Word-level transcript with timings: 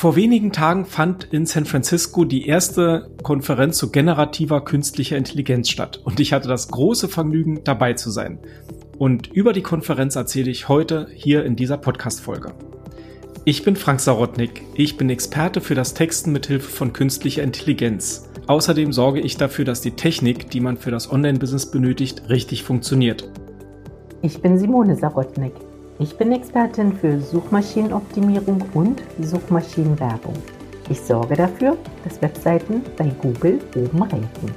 Vor 0.00 0.16
wenigen 0.16 0.50
Tagen 0.50 0.86
fand 0.86 1.24
in 1.24 1.44
San 1.44 1.66
Francisco 1.66 2.24
die 2.24 2.46
erste 2.46 3.10
Konferenz 3.22 3.76
zu 3.76 3.92
generativer 3.92 4.64
künstlicher 4.64 5.18
Intelligenz 5.18 5.68
statt 5.68 6.00
und 6.02 6.20
ich 6.20 6.32
hatte 6.32 6.48
das 6.48 6.68
große 6.68 7.06
Vergnügen, 7.06 7.64
dabei 7.64 7.92
zu 7.92 8.10
sein. 8.10 8.38
Und 8.96 9.26
über 9.26 9.52
die 9.52 9.60
Konferenz 9.60 10.16
erzähle 10.16 10.50
ich 10.50 10.70
heute 10.70 11.06
hier 11.12 11.44
in 11.44 11.54
dieser 11.54 11.76
Podcast-Folge. 11.76 12.54
Ich 13.44 13.62
bin 13.62 13.76
Frank 13.76 14.00
Sarotnik. 14.00 14.62
Ich 14.74 14.96
bin 14.96 15.10
Experte 15.10 15.60
für 15.60 15.74
das 15.74 15.92
Texten 15.92 16.32
mit 16.32 16.46
Hilfe 16.46 16.70
von 16.70 16.94
künstlicher 16.94 17.42
Intelligenz. 17.42 18.30
Außerdem 18.46 18.94
sorge 18.94 19.20
ich 19.20 19.36
dafür, 19.36 19.66
dass 19.66 19.82
die 19.82 19.96
Technik, 19.96 20.48
die 20.48 20.60
man 20.60 20.78
für 20.78 20.90
das 20.90 21.12
Online-Business 21.12 21.70
benötigt, 21.70 22.22
richtig 22.30 22.62
funktioniert. 22.62 23.30
Ich 24.22 24.40
bin 24.40 24.58
Simone 24.58 24.96
Sarotnik. 24.96 25.52
Ich 26.02 26.16
bin 26.16 26.32
Expertin 26.32 26.94
für 26.94 27.20
Suchmaschinenoptimierung 27.20 28.62
und 28.72 29.02
Suchmaschinenwerbung. 29.20 30.32
Ich 30.88 30.98
sorge 30.98 31.36
dafür, 31.36 31.76
dass 32.04 32.22
Webseiten 32.22 32.80
bei 32.96 33.12
Google 33.20 33.60
oben 33.76 34.02
ranken. 34.02 34.50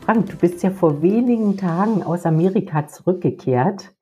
Frank, 0.00 0.30
du 0.30 0.36
bist 0.38 0.62
ja 0.62 0.70
vor 0.70 1.02
wenigen 1.02 1.58
Tagen 1.58 2.02
aus 2.02 2.24
Amerika 2.24 2.88
zurückgekehrt 2.88 3.92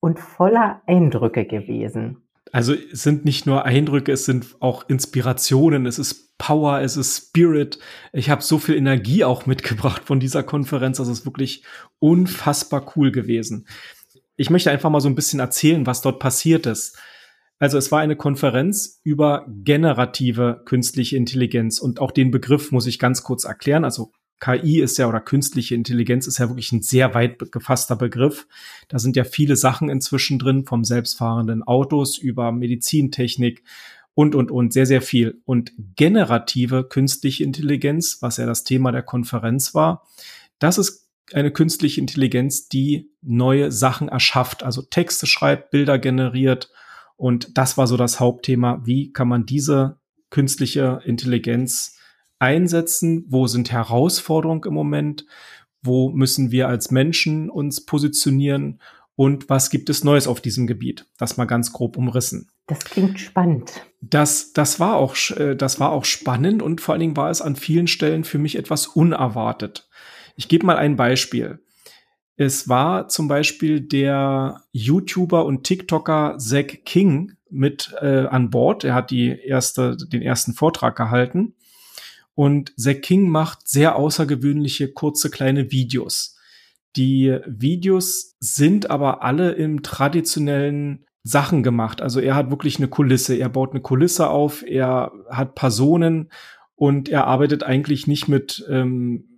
und 0.00 0.18
voller 0.18 0.82
Eindrücke 0.84 1.44
gewesen. 1.44 2.16
Also 2.50 2.74
es 2.74 3.04
sind 3.04 3.24
nicht 3.24 3.46
nur 3.46 3.64
Eindrücke, 3.64 4.10
es 4.10 4.24
sind 4.24 4.56
auch 4.58 4.88
Inspirationen, 4.88 5.86
es 5.86 6.00
ist 6.00 6.36
Power, 6.38 6.80
es 6.80 6.96
ist 6.96 7.28
Spirit. 7.28 7.78
Ich 8.12 8.30
habe 8.30 8.42
so 8.42 8.58
viel 8.58 8.74
Energie 8.74 9.22
auch 9.22 9.46
mitgebracht 9.46 10.02
von 10.04 10.18
dieser 10.18 10.42
Konferenz. 10.42 10.98
Das 10.98 11.08
ist 11.08 11.24
wirklich 11.24 11.62
unfassbar 12.00 12.92
cool 12.96 13.12
gewesen 13.12 13.64
ich 14.36 14.50
möchte 14.50 14.70
einfach 14.70 14.90
mal 14.90 15.00
so 15.00 15.08
ein 15.08 15.14
bisschen 15.14 15.40
erzählen, 15.40 15.86
was 15.86 16.02
dort 16.02 16.18
passiert 16.18 16.66
ist. 16.66 16.98
Also 17.58 17.78
es 17.78 17.90
war 17.90 18.00
eine 18.00 18.16
Konferenz 18.16 19.00
über 19.02 19.46
generative 19.48 20.62
künstliche 20.66 21.16
Intelligenz 21.16 21.78
und 21.78 22.00
auch 22.00 22.10
den 22.10 22.30
Begriff 22.30 22.70
muss 22.70 22.86
ich 22.86 22.98
ganz 22.98 23.22
kurz 23.22 23.44
erklären. 23.44 23.84
Also 23.84 24.12
KI 24.40 24.80
ist 24.80 24.98
ja 24.98 25.08
oder 25.08 25.20
künstliche 25.20 25.74
Intelligenz 25.74 26.26
ist 26.26 26.38
ja 26.38 26.48
wirklich 26.50 26.70
ein 26.72 26.82
sehr 26.82 27.14
weit 27.14 27.50
gefasster 27.50 27.96
Begriff. 27.96 28.46
Da 28.88 28.98
sind 28.98 29.16
ja 29.16 29.24
viele 29.24 29.56
Sachen 29.56 29.88
inzwischen 29.88 30.38
drin, 30.38 30.66
vom 30.66 30.84
selbstfahrenden 30.84 31.62
Autos 31.62 32.18
über 32.18 32.52
Medizintechnik 32.52 33.62
und, 34.12 34.34
und, 34.34 34.50
und, 34.50 34.74
sehr, 34.74 34.86
sehr 34.86 35.00
viel. 35.00 35.40
Und 35.46 35.72
generative 35.96 36.84
künstliche 36.84 37.44
Intelligenz, 37.44 38.18
was 38.20 38.36
ja 38.36 38.44
das 38.44 38.64
Thema 38.64 38.92
der 38.92 39.02
Konferenz 39.02 39.74
war, 39.74 40.06
das 40.58 40.76
ist 40.76 41.05
eine 41.32 41.50
künstliche 41.50 42.00
Intelligenz, 42.00 42.68
die 42.68 43.10
neue 43.22 43.72
Sachen 43.72 44.08
erschafft, 44.08 44.62
also 44.62 44.82
Texte 44.82 45.26
schreibt, 45.26 45.70
Bilder 45.70 45.98
generiert. 45.98 46.70
Und 47.16 47.56
das 47.58 47.76
war 47.76 47.86
so 47.86 47.96
das 47.96 48.20
Hauptthema. 48.20 48.82
Wie 48.84 49.12
kann 49.12 49.28
man 49.28 49.46
diese 49.46 49.98
künstliche 50.30 51.00
Intelligenz 51.04 51.96
einsetzen? 52.38 53.24
Wo 53.28 53.46
sind 53.46 53.72
Herausforderungen 53.72 54.62
im 54.66 54.74
Moment? 54.74 55.26
Wo 55.82 56.10
müssen 56.10 56.50
wir 56.50 56.68
als 56.68 56.90
Menschen 56.90 57.50
uns 57.50 57.84
positionieren? 57.84 58.80
Und 59.14 59.48
was 59.48 59.70
gibt 59.70 59.88
es 59.88 60.04
Neues 60.04 60.28
auf 60.28 60.42
diesem 60.42 60.66
Gebiet? 60.66 61.06
Das 61.16 61.38
mal 61.38 61.46
ganz 61.46 61.72
grob 61.72 61.96
umrissen. 61.96 62.50
Das 62.66 62.84
klingt 62.84 63.18
spannend. 63.18 63.80
Das, 64.02 64.52
das 64.52 64.78
war 64.78 64.96
auch, 64.96 65.16
äh, 65.30 65.56
das 65.56 65.80
war 65.80 65.92
auch 65.92 66.04
spannend 66.04 66.62
und 66.62 66.80
vor 66.80 66.92
allen 66.92 67.00
Dingen 67.00 67.16
war 67.16 67.30
es 67.30 67.40
an 67.40 67.56
vielen 67.56 67.86
Stellen 67.86 68.24
für 68.24 68.38
mich 68.38 68.56
etwas 68.56 68.86
unerwartet. 68.86 69.85
Ich 70.36 70.48
gebe 70.48 70.66
mal 70.66 70.76
ein 70.76 70.96
Beispiel. 70.96 71.60
Es 72.36 72.68
war 72.68 73.08
zum 73.08 73.28
Beispiel 73.28 73.80
der 73.80 74.62
YouTuber 74.72 75.46
und 75.46 75.64
TikToker 75.64 76.36
Zack 76.38 76.84
King 76.84 77.32
mit 77.48 77.94
äh, 78.00 78.26
an 78.26 78.50
Bord. 78.50 78.84
Er 78.84 78.94
hat 78.94 79.10
die 79.10 79.28
erste, 79.28 79.96
den 79.96 80.20
ersten 80.20 80.52
Vortrag 80.52 80.96
gehalten. 80.96 81.54
Und 82.34 82.74
Zack 82.76 83.00
King 83.00 83.30
macht 83.30 83.66
sehr 83.66 83.96
außergewöhnliche, 83.96 84.92
kurze, 84.92 85.30
kleine 85.30 85.72
Videos. 85.72 86.36
Die 86.96 87.38
Videos 87.46 88.36
sind 88.38 88.90
aber 88.90 89.22
alle 89.22 89.52
im 89.52 89.82
traditionellen 89.82 91.06
Sachen 91.22 91.62
gemacht. 91.62 92.02
Also 92.02 92.20
er 92.20 92.34
hat 92.34 92.50
wirklich 92.50 92.78
eine 92.78 92.88
Kulisse. 92.88 93.34
Er 93.34 93.48
baut 93.48 93.70
eine 93.72 93.80
Kulisse 93.80 94.28
auf. 94.28 94.62
Er 94.62 95.12
hat 95.30 95.54
Personen 95.54 96.30
und 96.74 97.08
er 97.08 97.26
arbeitet 97.26 97.62
eigentlich 97.62 98.06
nicht 98.06 98.28
mit 98.28 98.64
ähm, 98.68 99.35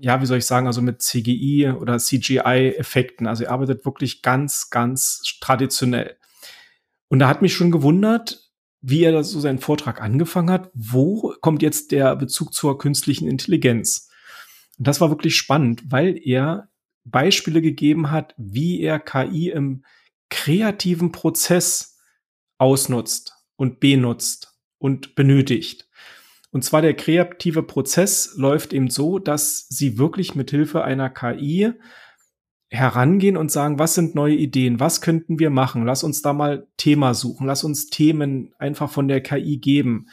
ja, 0.00 0.20
wie 0.20 0.26
soll 0.26 0.38
ich 0.38 0.46
sagen, 0.46 0.66
also 0.66 0.82
mit 0.82 1.02
CGI 1.02 1.70
oder 1.78 1.98
CGI-Effekten. 1.98 3.26
Also 3.26 3.44
er 3.44 3.52
arbeitet 3.52 3.84
wirklich 3.84 4.22
ganz, 4.22 4.70
ganz 4.70 5.22
traditionell. 5.40 6.16
Und 7.08 7.20
da 7.20 7.28
hat 7.28 7.42
mich 7.42 7.54
schon 7.54 7.70
gewundert, 7.70 8.50
wie 8.80 9.02
er 9.02 9.24
so 9.24 9.40
seinen 9.40 9.58
Vortrag 9.58 10.00
angefangen 10.00 10.50
hat. 10.50 10.70
Wo 10.74 11.34
kommt 11.40 11.62
jetzt 11.62 11.90
der 11.92 12.14
Bezug 12.16 12.52
zur 12.54 12.78
künstlichen 12.78 13.28
Intelligenz? 13.28 14.08
Und 14.78 14.86
das 14.86 15.00
war 15.00 15.10
wirklich 15.10 15.36
spannend, 15.36 15.82
weil 15.88 16.20
er 16.22 16.68
Beispiele 17.04 17.62
gegeben 17.62 18.10
hat, 18.10 18.34
wie 18.36 18.80
er 18.80 19.00
KI 19.00 19.50
im 19.50 19.84
kreativen 20.30 21.10
Prozess 21.10 21.98
ausnutzt 22.58 23.34
und 23.56 23.80
benutzt 23.80 24.58
und 24.78 25.14
benötigt. 25.14 25.88
Und 26.50 26.64
zwar 26.64 26.82
der 26.82 26.94
kreative 26.94 27.62
Prozess 27.62 28.34
läuft 28.36 28.72
eben 28.72 28.88
so, 28.88 29.18
dass 29.18 29.66
sie 29.68 29.98
wirklich 29.98 30.34
mit 30.34 30.50
Hilfe 30.50 30.82
einer 30.82 31.10
KI 31.10 31.72
herangehen 32.70 33.36
und 33.36 33.50
sagen, 33.50 33.78
was 33.78 33.94
sind 33.94 34.14
neue 34.14 34.34
Ideen? 34.34 34.80
Was 34.80 35.00
könnten 35.00 35.38
wir 35.38 35.50
machen? 35.50 35.84
Lass 35.84 36.04
uns 36.04 36.22
da 36.22 36.32
mal 36.32 36.66
Thema 36.76 37.14
suchen. 37.14 37.46
Lass 37.46 37.64
uns 37.64 37.88
Themen 37.88 38.52
einfach 38.58 38.90
von 38.90 39.08
der 39.08 39.22
KI 39.22 39.58
geben. 39.58 40.08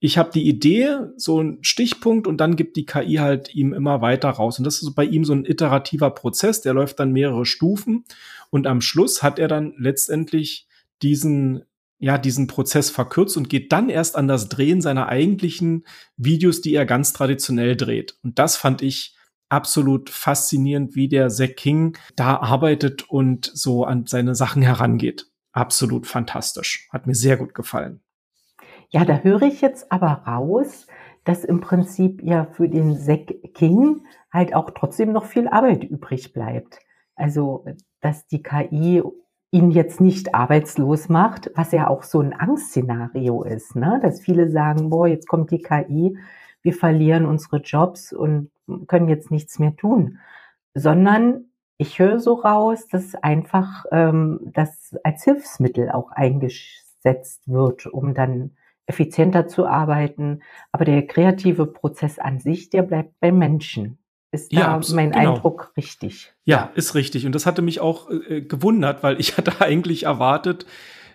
Ich 0.00 0.18
habe 0.18 0.30
die 0.32 0.46
Idee, 0.46 0.98
so 1.16 1.40
ein 1.40 1.58
Stichpunkt 1.62 2.26
und 2.26 2.38
dann 2.38 2.56
gibt 2.56 2.76
die 2.76 2.84
KI 2.84 3.16
halt 3.16 3.54
ihm 3.54 3.72
immer 3.72 4.02
weiter 4.02 4.28
raus. 4.28 4.58
Und 4.58 4.64
das 4.64 4.82
ist 4.82 4.94
bei 4.94 5.04
ihm 5.04 5.24
so 5.24 5.32
ein 5.32 5.44
iterativer 5.44 6.10
Prozess, 6.10 6.60
der 6.60 6.74
läuft 6.74 7.00
dann 7.00 7.12
mehrere 7.12 7.46
Stufen 7.46 8.04
und 8.50 8.66
am 8.66 8.80
Schluss 8.80 9.22
hat 9.22 9.38
er 9.38 9.48
dann 9.48 9.72
letztendlich 9.78 10.66
diesen 11.02 11.64
ja, 11.98 12.18
diesen 12.18 12.46
Prozess 12.46 12.90
verkürzt 12.90 13.36
und 13.36 13.48
geht 13.48 13.72
dann 13.72 13.88
erst 13.88 14.16
an 14.16 14.28
das 14.28 14.48
Drehen 14.48 14.80
seiner 14.80 15.08
eigentlichen 15.08 15.84
Videos, 16.16 16.60
die 16.60 16.74
er 16.74 16.86
ganz 16.86 17.12
traditionell 17.12 17.76
dreht. 17.76 18.18
Und 18.22 18.38
das 18.38 18.56
fand 18.56 18.82
ich 18.82 19.16
absolut 19.48 20.10
faszinierend, 20.10 20.96
wie 20.96 21.08
der 21.08 21.28
Zack 21.28 21.56
King 21.56 21.96
da 22.16 22.36
arbeitet 22.36 23.08
und 23.08 23.50
so 23.54 23.84
an 23.84 24.06
seine 24.06 24.34
Sachen 24.34 24.62
herangeht. 24.62 25.26
Absolut 25.52 26.06
fantastisch. 26.06 26.88
Hat 26.92 27.06
mir 27.06 27.14
sehr 27.14 27.36
gut 27.36 27.54
gefallen. 27.54 28.00
Ja, 28.90 29.04
da 29.04 29.18
höre 29.18 29.42
ich 29.42 29.60
jetzt 29.60 29.90
aber 29.92 30.24
raus, 30.26 30.86
dass 31.24 31.44
im 31.44 31.60
Prinzip 31.60 32.22
ja 32.22 32.46
für 32.52 32.68
den 32.68 32.98
Zack 32.98 33.34
King 33.54 34.04
halt 34.32 34.54
auch 34.54 34.70
trotzdem 34.70 35.12
noch 35.12 35.24
viel 35.24 35.48
Arbeit 35.48 35.84
übrig 35.84 36.32
bleibt. 36.32 36.78
Also, 37.14 37.64
dass 38.00 38.26
die 38.26 38.42
KI 38.42 39.02
ihn 39.54 39.70
jetzt 39.70 40.00
nicht 40.00 40.34
arbeitslos 40.34 41.08
macht, 41.08 41.52
was 41.54 41.70
ja 41.70 41.86
auch 41.86 42.02
so 42.02 42.20
ein 42.20 42.32
Angstszenario 42.32 43.44
ist, 43.44 43.76
ne? 43.76 44.00
dass 44.02 44.20
viele 44.20 44.50
sagen, 44.50 44.90
boah, 44.90 45.06
jetzt 45.06 45.28
kommt 45.28 45.52
die 45.52 45.62
KI, 45.62 46.18
wir 46.62 46.72
verlieren 46.72 47.24
unsere 47.24 47.58
Jobs 47.58 48.12
und 48.12 48.50
können 48.88 49.08
jetzt 49.08 49.30
nichts 49.30 49.60
mehr 49.60 49.76
tun, 49.76 50.18
sondern 50.74 51.44
ich 51.78 52.00
höre 52.00 52.18
so 52.18 52.34
raus, 52.34 52.88
dass 52.88 53.14
einfach 53.14 53.84
ähm, 53.92 54.40
das 54.42 54.96
als 55.04 55.22
Hilfsmittel 55.22 55.90
auch 55.90 56.10
eingesetzt 56.10 57.42
wird, 57.46 57.86
um 57.86 58.12
dann 58.12 58.56
effizienter 58.86 59.46
zu 59.46 59.66
arbeiten. 59.66 60.40
Aber 60.72 60.84
der 60.84 61.06
kreative 61.06 61.66
Prozess 61.66 62.18
an 62.18 62.40
sich, 62.40 62.70
der 62.70 62.82
bleibt 62.82 63.20
beim 63.20 63.38
Menschen. 63.38 63.98
Ist 64.34 64.52
da 64.52 64.58
ja, 64.58 64.80
mein 64.94 65.12
genau. 65.12 65.34
Eindruck 65.34 65.72
richtig? 65.76 66.32
Ja, 66.42 66.72
ist 66.74 66.96
richtig. 66.96 67.24
Und 67.24 67.36
das 67.36 67.46
hatte 67.46 67.62
mich 67.62 67.78
auch 67.78 68.10
äh, 68.10 68.42
gewundert, 68.42 69.04
weil 69.04 69.20
ich 69.20 69.36
hatte 69.36 69.60
eigentlich 69.60 70.02
erwartet, 70.02 70.66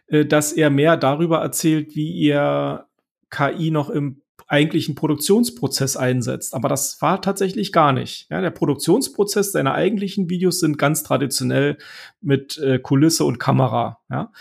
äh, 0.07 0.25
dass 0.25 0.53
er 0.53 0.69
mehr 0.69 0.95
darüber 0.95 1.39
erzählt, 1.39 1.95
wie 1.95 2.27
er 2.27 2.87
KI 3.29 3.71
noch 3.71 3.89
im 3.89 4.21
eigentlichen 4.47 4.95
Produktionsprozess 4.95 5.97
einsetzt. 5.97 6.53
Aber 6.53 6.69
das 6.69 7.01
war 7.01 7.21
tatsächlich 7.21 7.73
gar 7.73 7.91
nicht. 7.91 8.27
Ja, 8.29 8.39
der 8.39 8.51
Produktionsprozess 8.51 9.51
seiner 9.51 9.73
eigentlichen 9.73 10.29
Videos 10.29 10.61
sind 10.61 10.77
ganz 10.77 11.03
traditionell 11.03 11.77
mit 12.21 12.57
äh, 12.57 12.79
Kulisse 12.79 13.25
und 13.25 13.37
Kamera. 13.37 13.99
Ja. 14.09 14.31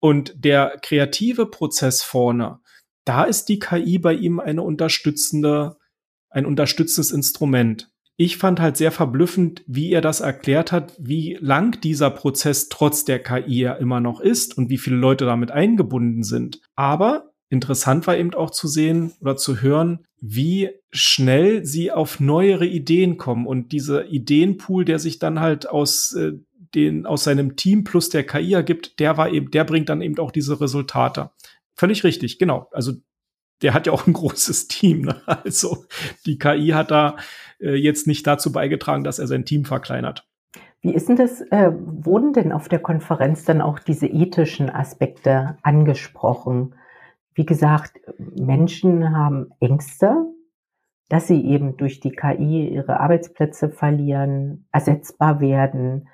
Und 0.00 0.34
der 0.44 0.78
kreative 0.82 1.46
Prozess 1.46 2.02
vorne, 2.02 2.58
da 3.04 3.22
ist 3.22 3.48
die 3.48 3.60
KI 3.60 3.98
bei 3.98 4.14
ihm 4.14 4.40
eine 4.40 4.62
unterstützende, 4.62 5.76
ein 6.28 6.44
unterstützendes 6.44 7.12
Instrument 7.12 7.90
ich 8.20 8.36
fand 8.36 8.60
halt 8.60 8.76
sehr 8.76 8.92
verblüffend, 8.92 9.64
wie 9.66 9.92
er 9.92 10.02
das 10.02 10.20
erklärt 10.20 10.72
hat, 10.72 10.92
wie 10.98 11.38
lang 11.40 11.80
dieser 11.80 12.10
Prozess 12.10 12.68
trotz 12.68 13.06
der 13.06 13.18
KI 13.18 13.60
ja 13.60 13.72
immer 13.72 13.98
noch 14.00 14.20
ist 14.20 14.58
und 14.58 14.68
wie 14.68 14.76
viele 14.76 14.96
Leute 14.96 15.24
damit 15.24 15.50
eingebunden 15.50 16.22
sind. 16.22 16.60
Aber 16.76 17.30
interessant 17.48 18.06
war 18.06 18.18
eben 18.18 18.34
auch 18.34 18.50
zu 18.50 18.68
sehen 18.68 19.12
oder 19.22 19.38
zu 19.38 19.62
hören, 19.62 20.04
wie 20.20 20.68
schnell 20.90 21.64
sie 21.64 21.92
auf 21.92 22.20
neuere 22.20 22.66
Ideen 22.66 23.16
kommen 23.16 23.46
und 23.46 23.72
dieser 23.72 24.10
Ideenpool, 24.10 24.84
der 24.84 24.98
sich 24.98 25.18
dann 25.18 25.40
halt 25.40 25.66
aus 25.70 26.12
äh, 26.12 26.32
den 26.74 27.06
aus 27.06 27.24
seinem 27.24 27.56
Team 27.56 27.84
plus 27.84 28.10
der 28.10 28.26
KI 28.26 28.52
ergibt, 28.52 29.00
der 29.00 29.16
war 29.16 29.32
eben, 29.32 29.50
der 29.50 29.64
bringt 29.64 29.88
dann 29.88 30.02
eben 30.02 30.18
auch 30.18 30.30
diese 30.30 30.60
Resultate. 30.60 31.30
völlig 31.74 32.04
richtig, 32.04 32.38
genau. 32.38 32.68
Also 32.70 32.92
der 33.62 33.74
hat 33.74 33.86
ja 33.86 33.92
auch 33.92 34.06
ein 34.06 34.12
großes 34.14 34.68
Team. 34.68 35.02
Ne? 35.02 35.20
Also 35.26 35.84
die 36.26 36.38
KI 36.38 36.68
hat 36.68 36.90
da 36.90 37.16
äh, 37.60 37.74
jetzt 37.74 38.06
nicht 38.06 38.26
dazu 38.26 38.52
beigetragen, 38.52 39.04
dass 39.04 39.18
er 39.18 39.26
sein 39.26 39.44
Team 39.44 39.64
verkleinert. 39.64 40.26
Wie 40.82 40.94
ist 40.94 41.08
denn 41.08 41.16
das, 41.16 41.42
äh, 41.50 41.70
wurden 41.74 42.32
denn 42.32 42.52
auf 42.52 42.68
der 42.68 42.78
Konferenz 42.78 43.44
dann 43.44 43.60
auch 43.60 43.78
diese 43.78 44.06
ethischen 44.06 44.70
Aspekte 44.70 45.58
angesprochen? 45.62 46.74
Wie 47.34 47.44
gesagt, 47.44 48.00
Menschen 48.18 49.14
haben 49.14 49.50
Ängste, 49.60 50.14
dass 51.10 51.26
sie 51.26 51.44
eben 51.44 51.76
durch 51.76 52.00
die 52.00 52.12
KI 52.12 52.68
ihre 52.68 53.00
Arbeitsplätze 53.00 53.68
verlieren, 53.68 54.66
ersetzbar 54.72 55.40
werden. 55.40 56.08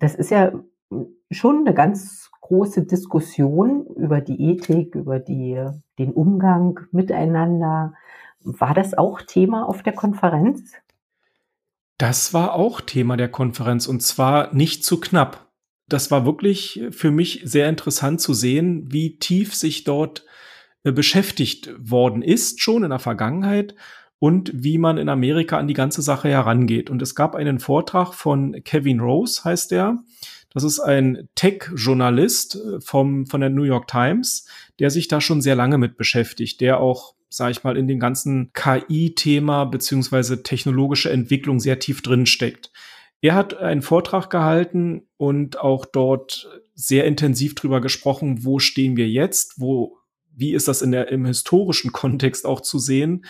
Das 0.00 0.14
ist 0.14 0.30
ja 0.30 0.52
schon 1.30 1.60
eine 1.60 1.74
ganz 1.74 2.30
große 2.40 2.86
Diskussion 2.86 3.86
über 3.96 4.20
die 4.20 4.40
Ethik, 4.40 4.94
über 4.94 5.18
die, 5.18 5.62
den 5.98 6.12
Umgang 6.12 6.80
miteinander. 6.92 7.94
War 8.40 8.74
das 8.74 8.94
auch 8.94 9.22
Thema 9.22 9.68
auf 9.68 9.82
der 9.82 9.92
Konferenz? 9.92 10.72
Das 11.98 12.34
war 12.34 12.54
auch 12.54 12.80
Thema 12.80 13.16
der 13.16 13.30
Konferenz 13.30 13.86
und 13.86 14.02
zwar 14.02 14.54
nicht 14.54 14.84
zu 14.84 15.00
knapp. 15.00 15.50
Das 15.88 16.10
war 16.10 16.26
wirklich 16.26 16.82
für 16.90 17.10
mich 17.10 17.42
sehr 17.44 17.68
interessant 17.68 18.20
zu 18.20 18.34
sehen, 18.34 18.92
wie 18.92 19.18
tief 19.18 19.54
sich 19.54 19.84
dort 19.84 20.24
äh, 20.84 20.92
beschäftigt 20.92 21.70
worden 21.78 22.22
ist, 22.22 22.60
schon 22.60 22.84
in 22.84 22.90
der 22.90 22.98
Vergangenheit 22.98 23.74
und 24.18 24.50
wie 24.54 24.78
man 24.78 24.98
in 24.98 25.08
Amerika 25.08 25.58
an 25.58 25.68
die 25.68 25.74
ganze 25.74 26.02
Sache 26.02 26.28
herangeht. 26.28 26.90
Und 26.90 27.02
es 27.02 27.14
gab 27.14 27.34
einen 27.34 27.58
Vortrag 27.58 28.14
von 28.14 28.62
Kevin 28.64 29.00
Rose, 29.00 29.44
heißt 29.44 29.70
der. 29.72 29.98
Das 30.56 30.64
ist 30.64 30.80
ein 30.80 31.28
Tech-Journalist 31.34 32.54
äh, 32.54 32.80
vom, 32.80 33.26
von 33.26 33.42
der 33.42 33.50
New 33.50 33.64
York 33.64 33.88
Times, 33.88 34.46
der 34.78 34.88
sich 34.88 35.06
da 35.06 35.20
schon 35.20 35.42
sehr 35.42 35.54
lange 35.54 35.76
mit 35.76 35.98
beschäftigt, 35.98 36.62
der 36.62 36.80
auch, 36.80 37.14
sage 37.28 37.50
ich 37.50 37.62
mal, 37.62 37.76
in 37.76 37.86
dem 37.86 38.00
ganzen 38.00 38.54
KI-Thema 38.54 39.66
beziehungsweise 39.66 40.42
technologische 40.42 41.10
Entwicklung 41.10 41.60
sehr 41.60 41.78
tief 41.78 42.00
drin 42.00 42.24
steckt. 42.24 42.72
Er 43.20 43.34
hat 43.34 43.58
einen 43.58 43.82
Vortrag 43.82 44.30
gehalten 44.30 45.02
und 45.18 45.60
auch 45.60 45.84
dort 45.84 46.48
sehr 46.74 47.04
intensiv 47.04 47.54
drüber 47.54 47.82
gesprochen, 47.82 48.42
wo 48.42 48.58
stehen 48.58 48.96
wir 48.96 49.10
jetzt, 49.10 49.60
wo, 49.60 49.98
wie 50.34 50.54
ist 50.54 50.68
das 50.68 50.80
in 50.80 50.90
der, 50.90 51.08
im 51.08 51.26
historischen 51.26 51.92
Kontext 51.92 52.46
auch 52.46 52.62
zu 52.62 52.78
sehen 52.78 53.26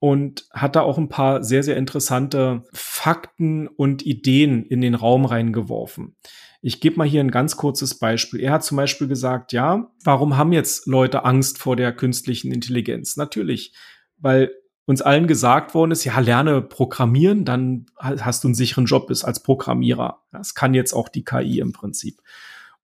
und 0.00 0.48
hat 0.50 0.74
da 0.74 0.80
auch 0.80 0.98
ein 0.98 1.08
paar 1.08 1.44
sehr, 1.44 1.62
sehr 1.62 1.76
interessante 1.76 2.64
Fakten 2.72 3.68
und 3.68 4.04
Ideen 4.04 4.64
in 4.64 4.80
den 4.80 4.96
Raum 4.96 5.24
reingeworfen. 5.24 6.16
Ich 6.60 6.80
gebe 6.80 6.96
mal 6.96 7.06
hier 7.06 7.20
ein 7.20 7.30
ganz 7.30 7.56
kurzes 7.56 7.98
Beispiel. 7.98 8.40
Er 8.40 8.52
hat 8.52 8.64
zum 8.64 8.76
Beispiel 8.76 9.06
gesagt, 9.06 9.52
ja, 9.52 9.90
warum 10.02 10.36
haben 10.36 10.52
jetzt 10.52 10.86
Leute 10.86 11.24
Angst 11.24 11.58
vor 11.58 11.76
der 11.76 11.92
künstlichen 11.92 12.50
Intelligenz? 12.52 13.16
Natürlich, 13.16 13.74
weil 14.16 14.50
uns 14.84 15.02
allen 15.02 15.26
gesagt 15.26 15.74
worden 15.74 15.90
ist, 15.90 16.04
ja, 16.04 16.18
lerne 16.18 16.62
programmieren, 16.62 17.44
dann 17.44 17.86
hast 17.98 18.42
du 18.42 18.48
einen 18.48 18.54
sicheren 18.54 18.86
Job 18.86 19.10
als 19.10 19.42
Programmierer. 19.42 20.22
Das 20.32 20.54
kann 20.54 20.74
jetzt 20.74 20.94
auch 20.94 21.08
die 21.08 21.24
KI 21.24 21.58
im 21.60 21.72
Prinzip. 21.72 22.20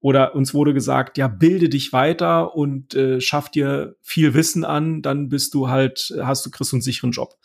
Oder 0.00 0.34
uns 0.34 0.52
wurde 0.52 0.74
gesagt, 0.74 1.16
ja, 1.16 1.28
bilde 1.28 1.70
dich 1.70 1.94
weiter 1.94 2.54
und 2.54 2.94
äh, 2.94 3.22
schaff 3.22 3.50
dir 3.50 3.96
viel 4.02 4.34
Wissen 4.34 4.62
an, 4.62 5.00
dann 5.00 5.30
bist 5.30 5.54
du 5.54 5.70
halt, 5.70 6.14
hast 6.20 6.44
du, 6.44 6.50
kriegst 6.50 6.72
du 6.72 6.76
einen 6.76 6.82
sicheren 6.82 7.12
Job. 7.12 7.38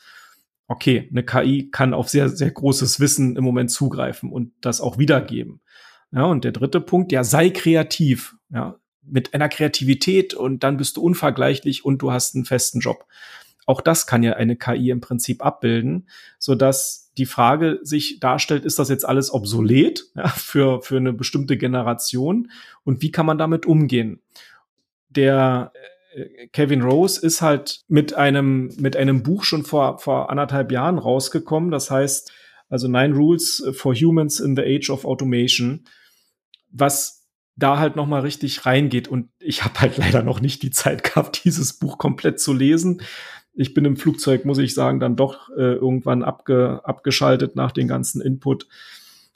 Okay, 0.67 1.07
eine 1.09 1.23
KI 1.23 1.71
kann 1.71 1.93
auf 1.93 2.09
sehr, 2.09 2.27
sehr 2.27 2.51
großes 2.51 2.99
Wissen 2.99 3.37
im 3.37 3.45
Moment 3.45 3.71
zugreifen 3.71 4.29
und 4.29 4.51
das 4.59 4.81
auch 4.81 4.97
wiedergeben. 4.97 5.61
Ja, 6.11 6.25
und 6.25 6.43
der 6.43 6.51
dritte 6.51 6.81
Punkt, 6.81 7.11
ja, 7.11 7.23
sei 7.23 7.49
kreativ. 7.49 8.35
Ja, 8.49 8.79
mit 9.11 9.33
einer 9.33 9.49
Kreativität 9.49 10.33
und 10.33 10.63
dann 10.63 10.77
bist 10.77 10.97
du 10.97 11.01
unvergleichlich 11.01 11.85
und 11.85 12.01
du 12.01 12.11
hast 12.11 12.35
einen 12.35 12.45
festen 12.45 12.79
Job. 12.79 13.05
Auch 13.65 13.81
das 13.81 14.07
kann 14.07 14.23
ja 14.23 14.33
eine 14.33 14.55
KI 14.55 14.89
im 14.89 15.01
Prinzip 15.01 15.45
abbilden, 15.45 16.07
so 16.39 16.55
dass 16.55 17.11
die 17.17 17.25
Frage 17.25 17.79
sich 17.83 18.19
darstellt, 18.19 18.65
ist 18.65 18.79
das 18.79 18.89
jetzt 18.89 19.07
alles 19.07 19.31
obsolet 19.31 20.05
ja, 20.15 20.27
für, 20.29 20.81
für 20.81 20.97
eine 20.97 21.13
bestimmte 21.13 21.57
Generation 21.57 22.51
und 22.83 23.01
wie 23.01 23.11
kann 23.11 23.25
man 23.25 23.37
damit 23.37 23.65
umgehen? 23.65 24.21
Der 25.09 25.71
äh, 26.13 26.47
Kevin 26.47 26.81
Rose 26.81 27.23
ist 27.23 27.41
halt 27.41 27.81
mit 27.87 28.13
einem, 28.13 28.73
mit 28.79 28.95
einem 28.95 29.21
Buch 29.21 29.43
schon 29.43 29.63
vor, 29.63 29.99
vor 29.99 30.29
anderthalb 30.29 30.71
Jahren 30.71 30.97
rausgekommen. 30.97 31.71
Das 31.71 31.91
heißt, 31.91 32.31
also 32.69 32.87
Nine 32.87 33.15
Rules 33.15 33.63
for 33.73 33.95
Humans 33.95 34.39
in 34.39 34.55
the 34.55 34.61
Age 34.61 34.89
of 34.89 35.05
Automation 35.05 35.85
was 36.71 37.27
da 37.55 37.77
halt 37.77 37.95
noch 37.95 38.07
mal 38.07 38.21
richtig 38.21 38.65
reingeht. 38.65 39.07
Und 39.07 39.29
ich 39.39 39.63
habe 39.63 39.79
halt 39.81 39.97
leider 39.97 40.23
noch 40.23 40.41
nicht 40.41 40.63
die 40.63 40.71
Zeit 40.71 41.03
gehabt, 41.03 41.41
dieses 41.45 41.73
Buch 41.73 41.97
komplett 41.97 42.39
zu 42.39 42.53
lesen. 42.53 43.01
Ich 43.53 43.73
bin 43.73 43.85
im 43.85 43.97
Flugzeug, 43.97 44.45
muss 44.45 44.57
ich 44.57 44.73
sagen, 44.73 44.99
dann 44.99 45.15
doch 45.15 45.49
äh, 45.49 45.73
irgendwann 45.73 46.23
abge 46.23 46.81
abgeschaltet 46.83 47.55
nach 47.55 47.71
den 47.71 47.87
ganzen 47.87 48.21
Input. 48.21 48.67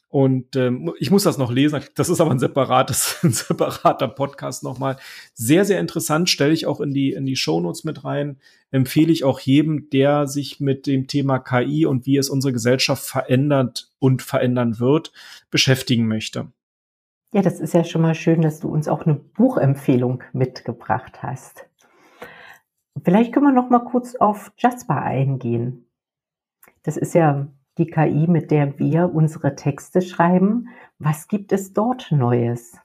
Und 0.07 0.55
ähm, 0.55 0.93
ich 0.99 1.09
muss 1.09 1.23
das 1.23 1.39
noch 1.39 1.51
lesen. 1.51 1.81
Das 1.95 2.07
ist 2.07 2.21
aber 2.21 2.29
ein 2.29 2.39
separates, 2.39 3.17
ein 3.23 3.33
separater 3.33 4.07
Podcast 4.07 4.63
nochmal. 4.63 4.97
Sehr, 5.33 5.65
sehr 5.65 5.79
interessant. 5.79 6.29
Stelle 6.29 6.53
ich 6.53 6.67
auch 6.67 6.79
in 6.79 6.93
die 6.93 7.13
in 7.13 7.25
die 7.25 7.35
Shownotes 7.35 7.83
mit 7.83 8.03
rein. 8.05 8.37
Empfehle 8.69 9.11
ich 9.11 9.23
auch 9.23 9.39
jedem, 9.39 9.89
der 9.89 10.27
sich 10.27 10.59
mit 10.59 10.85
dem 10.85 11.07
Thema 11.07 11.39
KI 11.39 11.87
und 11.87 12.05
wie 12.05 12.17
es 12.17 12.29
unsere 12.29 12.53
Gesellschaft 12.53 13.03
verändert 13.03 13.89
und 13.97 14.21
verändern 14.21 14.79
wird, 14.79 15.11
beschäftigen 15.49 16.07
möchte. 16.07 16.51
Ja, 17.33 17.41
das 17.41 17.59
ist 17.59 17.73
ja 17.73 17.83
schon 17.83 18.03
mal 18.03 18.13
schön, 18.13 18.41
dass 18.41 18.59
du 18.59 18.69
uns 18.69 18.87
auch 18.87 19.05
eine 19.05 19.15
Buchempfehlung 19.15 20.23
mitgebracht 20.33 21.23
hast. 21.23 21.65
Vielleicht 23.03 23.33
können 23.33 23.47
wir 23.47 23.51
noch 23.51 23.71
mal 23.71 23.79
kurz 23.79 24.15
auf 24.15 24.51
Jasper 24.55 25.01
eingehen. 25.01 25.89
Das 26.83 26.95
ist 26.95 27.15
ja 27.15 27.47
die 27.79 27.87
KI, 27.87 28.27
mit 28.27 28.51
der 28.51 28.77
wir 28.77 29.11
unsere 29.15 29.55
Texte 29.55 30.03
schreiben. 30.03 30.69
Was 30.99 31.27
gibt 31.27 31.51
es 31.51 31.73
dort 31.73 32.11
Neues? 32.11 32.77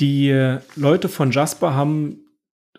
Die 0.00 0.58
Leute 0.74 1.08
von 1.08 1.30
Jasper 1.30 1.74
haben 1.74 2.25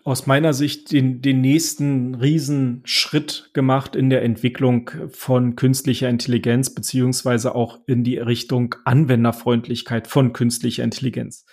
aus 0.08 0.26
meiner 0.26 0.54
Sicht 0.54 0.90
den, 0.90 1.20
den 1.20 1.42
nächsten 1.42 2.14
Riesenschritt 2.14 3.50
gemacht 3.52 3.94
in 3.94 4.08
der 4.08 4.22
Entwicklung 4.22 4.90
von 5.10 5.54
künstlicher 5.54 6.08
Intelligenz, 6.08 6.74
beziehungsweise 6.74 7.54
auch 7.54 7.80
in 7.86 8.04
die 8.04 8.16
Richtung 8.16 8.74
Anwenderfreundlichkeit 8.86 10.06
von 10.06 10.32
künstlicher 10.32 10.82
Intelligenz. 10.82 11.44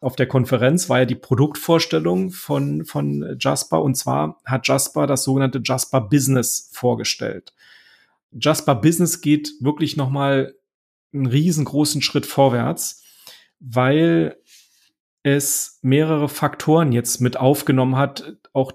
Auf 0.00 0.14
der 0.14 0.28
Konferenz 0.28 0.88
war 0.88 1.00
ja 1.00 1.04
die 1.04 1.16
Produktvorstellung 1.16 2.30
von, 2.30 2.84
von 2.84 3.36
Jasper 3.40 3.82
und 3.82 3.96
zwar 3.96 4.40
hat 4.44 4.68
Jasper 4.68 5.08
das 5.08 5.24
sogenannte 5.24 5.60
Jasper 5.62 6.00
Business 6.00 6.70
vorgestellt. 6.72 7.52
Jasper 8.30 8.76
Business 8.76 9.20
geht 9.20 9.50
wirklich 9.58 9.96
nochmal 9.96 10.54
einen 11.12 11.26
riesengroßen 11.26 12.02
Schritt 12.02 12.24
vorwärts, 12.24 13.02
weil 13.58 14.36
es 15.22 15.78
mehrere 15.82 16.28
Faktoren 16.28 16.92
jetzt 16.92 17.20
mit 17.20 17.36
aufgenommen 17.36 17.96
hat, 17.96 18.36
auch 18.52 18.72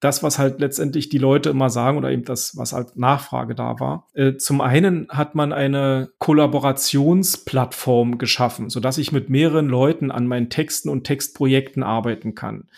das, 0.00 0.22
was 0.22 0.38
halt 0.38 0.60
letztendlich 0.60 1.08
die 1.08 1.18
Leute 1.18 1.50
immer 1.50 1.70
sagen 1.70 1.98
oder 1.98 2.12
eben 2.12 2.24
das, 2.24 2.56
was 2.56 2.72
halt 2.72 2.96
Nachfrage 2.96 3.56
da 3.56 3.80
war. 3.80 4.06
Äh, 4.14 4.36
zum 4.36 4.60
einen 4.60 5.08
hat 5.08 5.34
man 5.34 5.52
eine 5.52 6.10
Kollaborationsplattform 6.18 8.18
geschaffen, 8.18 8.70
so 8.70 8.78
dass 8.78 8.98
ich 8.98 9.10
mit 9.10 9.28
mehreren 9.28 9.66
Leuten 9.66 10.12
an 10.12 10.28
meinen 10.28 10.50
Texten 10.50 10.88
und 10.88 11.02
Textprojekten 11.04 11.82
arbeiten 11.82 12.36
kann. 12.36 12.68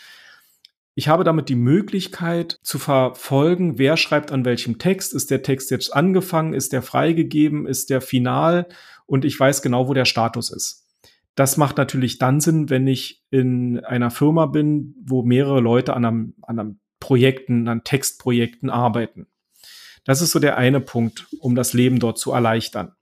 Ich 0.93 1.07
habe 1.07 1.23
damit 1.23 1.47
die 1.47 1.55
Möglichkeit 1.55 2.59
zu 2.63 2.77
verfolgen, 2.77 3.77
wer 3.77 3.97
schreibt 3.97 4.31
an 4.31 4.43
welchem 4.43 4.77
Text. 4.77 5.13
Ist 5.13 5.31
der 5.31 5.41
Text 5.41 5.71
jetzt 5.71 5.95
angefangen? 5.95 6.53
Ist 6.53 6.73
der 6.73 6.81
freigegeben? 6.81 7.65
Ist 7.65 7.89
der 7.89 8.01
final? 8.01 8.67
Und 9.05 9.25
ich 9.25 9.39
weiß 9.39 9.61
genau, 9.61 9.87
wo 9.87 9.93
der 9.93 10.05
Status 10.05 10.51
ist. 10.51 10.80
Das 11.35 11.57
macht 11.57 11.77
natürlich 11.77 12.17
dann 12.17 12.41
Sinn, 12.41 12.69
wenn 12.69 12.87
ich 12.87 13.23
in 13.29 13.79
einer 13.79 14.11
Firma 14.11 14.47
bin, 14.47 14.95
wo 15.03 15.23
mehrere 15.23 15.61
Leute 15.61 15.93
an 15.93 16.05
einem, 16.05 16.33
an 16.41 16.59
einem 16.59 16.79
Projekten, 16.99 17.67
an 17.67 17.83
Textprojekten 17.83 18.69
arbeiten. 18.69 19.27
Das 20.03 20.21
ist 20.21 20.31
so 20.31 20.39
der 20.39 20.57
eine 20.57 20.81
Punkt, 20.81 21.27
um 21.39 21.55
das 21.55 21.73
Leben 21.73 21.99
dort 21.99 22.17
zu 22.17 22.31
erleichtern. 22.31 22.93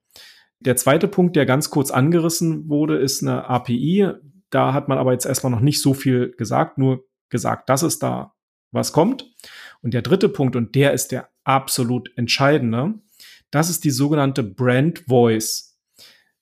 Der 0.60 0.76
zweite 0.76 1.08
Punkt, 1.08 1.36
der 1.36 1.46
ganz 1.46 1.70
kurz 1.70 1.90
angerissen 1.90 2.68
wurde, 2.68 2.98
ist 2.98 3.24
eine 3.24 3.50
API. 3.50 4.12
Da 4.50 4.74
hat 4.74 4.90
man 4.90 4.98
aber 4.98 5.14
jetzt 5.14 5.26
erstmal 5.26 5.52
noch 5.52 5.62
nicht 5.62 5.82
so 5.82 5.94
viel 5.94 6.32
gesagt, 6.32 6.78
nur 6.78 7.06
gesagt, 7.30 7.70
dass 7.70 7.82
es 7.82 8.00
da 8.00 8.34
was 8.72 8.92
kommt. 8.92 9.32
Und 9.82 9.94
der 9.94 10.02
dritte 10.02 10.28
Punkt, 10.28 10.56
und 10.56 10.76
der 10.76 10.94
ist 10.94 11.12
der 11.12 11.30
absolut 11.44 12.12
entscheidende, 12.18 12.96
das 13.52 13.70
ist 13.70 13.84
die 13.84 13.92
sogenannte 13.92 14.44
Brand 14.44 15.06
Voice. 15.08 15.69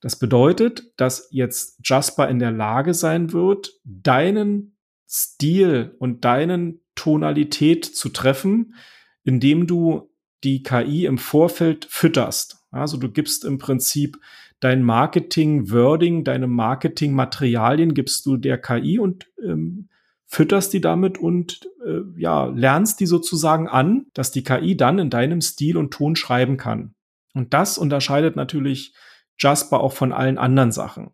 Das 0.01 0.18
bedeutet, 0.18 0.94
dass 0.98 1.27
jetzt 1.32 1.80
Jasper 1.84 2.30
in 2.30 2.39
der 2.39 2.51
Lage 2.51 2.94
sein 2.94 3.34
wird, 3.34 3.74
deinen 3.84 4.77
Stil 5.08 5.96
und 6.00 6.25
deinen 6.25 6.82
Tonalität 6.96 7.86
zu 7.86 8.10
treffen, 8.10 8.75
indem 9.24 9.68
du 9.68 10.12
die 10.44 10.63
KI 10.63 11.06
im 11.06 11.18
Vorfeld 11.18 11.88
fütterst. 11.89 12.66
Also 12.72 12.98
du 12.98 13.10
gibst 13.10 13.44
im 13.46 13.58
Prinzip 13.58 14.20
dein 14.60 14.84
Marketing-Wording, 14.84 16.24
deine 16.24 16.48
Marketing-Materialien 16.48 17.94
gibst 17.94 18.25
du 18.25 18.38
der 18.38 18.58
KI 18.60 19.00
und 19.00 19.27
ähm, 19.44 19.89
fütterst 20.25 20.74
die 20.74 20.82
damit 20.82 21.18
und 21.18 21.68
äh, 21.86 22.01
ja, 22.18 22.46
lernst 22.46 23.00
die 23.00 23.06
sozusagen 23.06 23.68
an, 23.68 24.08
dass 24.13 24.32
die 24.32 24.44
KI 24.44 24.75
dann 24.75 25.00
in 25.00 25.10
deinem 25.10 25.42
Stil 25.42 25.77
und 25.77 25.92
Ton 25.92 26.16
schreiben 26.16 26.58
kann. 26.58 26.94
Und 27.34 27.54
das 27.54 27.77
unterscheidet 27.77 28.36
natürlich 28.36 28.94
Jasper 29.38 29.82
auch 29.82 29.94
von 29.94 30.12
allen 30.12 30.38
anderen 30.38 30.72
Sachen. 30.72 31.12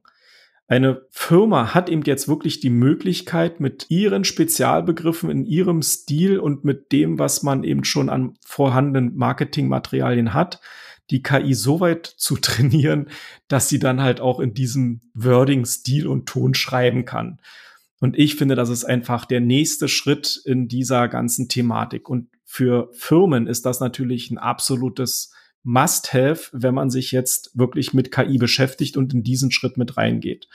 Eine 0.68 1.06
Firma 1.12 1.74
hat 1.74 1.90
eben 1.90 2.04
jetzt 2.04 2.28
wirklich 2.28 2.60
die 2.60 2.70
Möglichkeit, 2.70 3.60
mit 3.60 3.88
ihren 3.90 4.24
Spezialbegriffen 4.24 5.30
in 5.30 5.46
ihrem 5.46 5.82
Stil 5.82 6.40
und 6.40 6.64
mit 6.64 6.92
dem, 6.92 7.20
was 7.20 7.44
man 7.44 7.64
eben 7.64 7.84
schon 7.84 8.10
an 8.10 8.38
vorhandenen 8.46 9.16
Marketingmaterialien 9.16 10.34
hat, 10.34 10.62
die 11.10 11.22
KI 11.22 11.54
so 11.54 11.80
weit 11.80 12.06
zu 12.18 12.38
trainieren, 12.38 13.10
dass 13.48 13.70
sie 13.70 13.80
dann 13.80 14.02
halt 14.02 14.22
auch 14.22 14.40
in 14.40 14.54
diesem 14.54 15.02
Wording, 15.14 15.66
Stil 15.66 16.08
und 16.08 16.28
Ton 16.28 16.54
schreiben 16.54 17.06
kann. 17.06 17.40
Und 18.00 18.18
ich 18.18 18.36
finde, 18.36 18.56
das 18.56 18.70
ist 18.70 18.84
einfach 18.84 19.26
der 19.26 19.40
nächste 19.42 19.88
Schritt 19.88 20.42
in 20.46 20.68
dieser 20.68 21.08
ganzen 21.08 21.50
Thematik. 21.50 22.10
Und 22.10 22.30
für 22.44 22.90
Firmen 22.94 23.48
ist 23.48 23.66
das 23.66 23.80
natürlich 23.80 24.32
ein 24.32 24.38
absolutes 24.38 25.34
Must-have, 25.64 26.50
wenn 26.52 26.76
man 26.76 26.90
sich 26.90 27.12
jetzt 27.12 27.58
wirklich 27.58 27.94
mit 27.94 28.12
KI 28.12 28.38
beschäftigt 28.38 28.98
und 28.98 29.14
in 29.14 29.24
diesen 29.24 29.52
Schritt 29.52 29.78
mit 29.78 29.98
reingeht. 29.98 30.48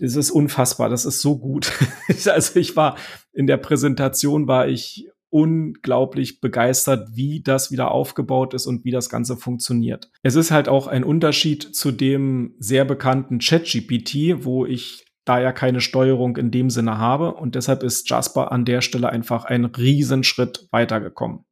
Es 0.00 0.14
ist 0.14 0.30
unfassbar, 0.30 0.88
das 0.88 1.04
ist 1.04 1.20
so 1.20 1.38
gut. 1.38 1.72
also 2.26 2.58
ich 2.58 2.76
war 2.76 2.96
in 3.32 3.46
der 3.46 3.56
Präsentation 3.56 4.46
war 4.46 4.68
ich 4.68 5.08
unglaublich 5.30 6.40
begeistert, 6.40 7.10
wie 7.14 7.42
das 7.42 7.70
wieder 7.70 7.90
aufgebaut 7.90 8.54
ist 8.54 8.66
und 8.66 8.84
wie 8.84 8.90
das 8.90 9.10
Ganze 9.10 9.36
funktioniert. 9.36 10.10
Es 10.22 10.36
ist 10.36 10.50
halt 10.50 10.68
auch 10.68 10.86
ein 10.86 11.04
Unterschied 11.04 11.62
zu 11.62 11.92
dem 11.92 12.54
sehr 12.58 12.84
bekannten 12.84 13.38
ChatGPT, 13.38 14.44
wo 14.44 14.64
ich 14.64 15.04
da 15.24 15.38
ja 15.40 15.52
keine 15.52 15.82
Steuerung 15.82 16.38
in 16.38 16.50
dem 16.50 16.70
Sinne 16.70 16.96
habe 16.96 17.34
und 17.34 17.54
deshalb 17.54 17.82
ist 17.82 18.08
Jasper 18.08 18.50
an 18.50 18.64
der 18.64 18.80
Stelle 18.80 19.10
einfach 19.10 19.44
ein 19.44 19.66
Riesenschritt 19.66 20.68
weitergekommen. 20.70 21.44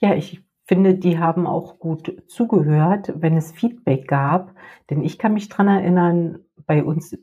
Ja, 0.00 0.14
ich 0.14 0.40
finde, 0.68 0.94
die 0.94 1.18
haben 1.18 1.46
auch 1.46 1.78
gut 1.78 2.22
zugehört, 2.28 3.12
wenn 3.16 3.36
es 3.36 3.52
Feedback 3.52 4.06
gab, 4.06 4.54
denn 4.90 5.02
ich 5.02 5.18
kann 5.18 5.32
mich 5.32 5.48
dran 5.48 5.66
erinnern, 5.66 6.40
bei 6.66 6.84
uns 6.84 7.18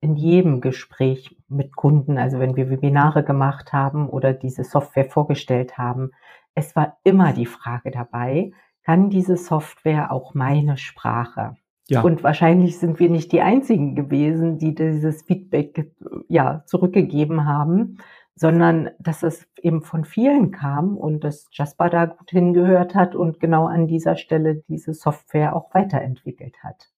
in 0.00 0.16
jedem 0.16 0.60
Gespräch 0.60 1.36
mit 1.48 1.76
Kunden, 1.76 2.18
also 2.18 2.40
wenn 2.40 2.56
wir 2.56 2.70
Webinare 2.70 3.24
gemacht 3.24 3.72
haben 3.72 4.08
oder 4.08 4.32
diese 4.32 4.64
Software 4.64 5.04
vorgestellt 5.04 5.78
haben, 5.78 6.10
es 6.54 6.74
war 6.74 6.98
immer 7.04 7.32
die 7.32 7.46
Frage 7.46 7.90
dabei, 7.90 8.52
kann 8.84 9.10
diese 9.10 9.36
Software 9.36 10.10
auch 10.10 10.34
meine 10.34 10.76
Sprache? 10.76 11.56
Ja. 11.88 12.02
Und 12.02 12.22
wahrscheinlich 12.22 12.78
sind 12.78 12.98
wir 13.00 13.10
nicht 13.10 13.32
die 13.32 13.42
einzigen 13.42 13.94
gewesen, 13.94 14.58
die 14.58 14.74
dieses 14.74 15.22
Feedback 15.22 15.92
ja 16.28 16.62
zurückgegeben 16.66 17.44
haben, 17.46 17.98
sondern 18.34 18.90
dass 18.98 19.22
es 19.22 19.46
eben 19.60 19.82
von 19.82 20.04
vielen 20.04 20.50
kam 20.50 20.96
und 20.96 21.22
dass 21.22 21.48
Jasper 21.52 21.90
da 21.90 22.06
gut 22.06 22.30
hingehört 22.30 22.94
hat 22.94 23.14
und 23.14 23.40
genau 23.40 23.66
an 23.66 23.86
dieser 23.86 24.16
Stelle 24.16 24.62
diese 24.68 24.94
Software 24.94 25.54
auch 25.54 25.74
weiterentwickelt 25.74 26.56
hat. 26.62 26.90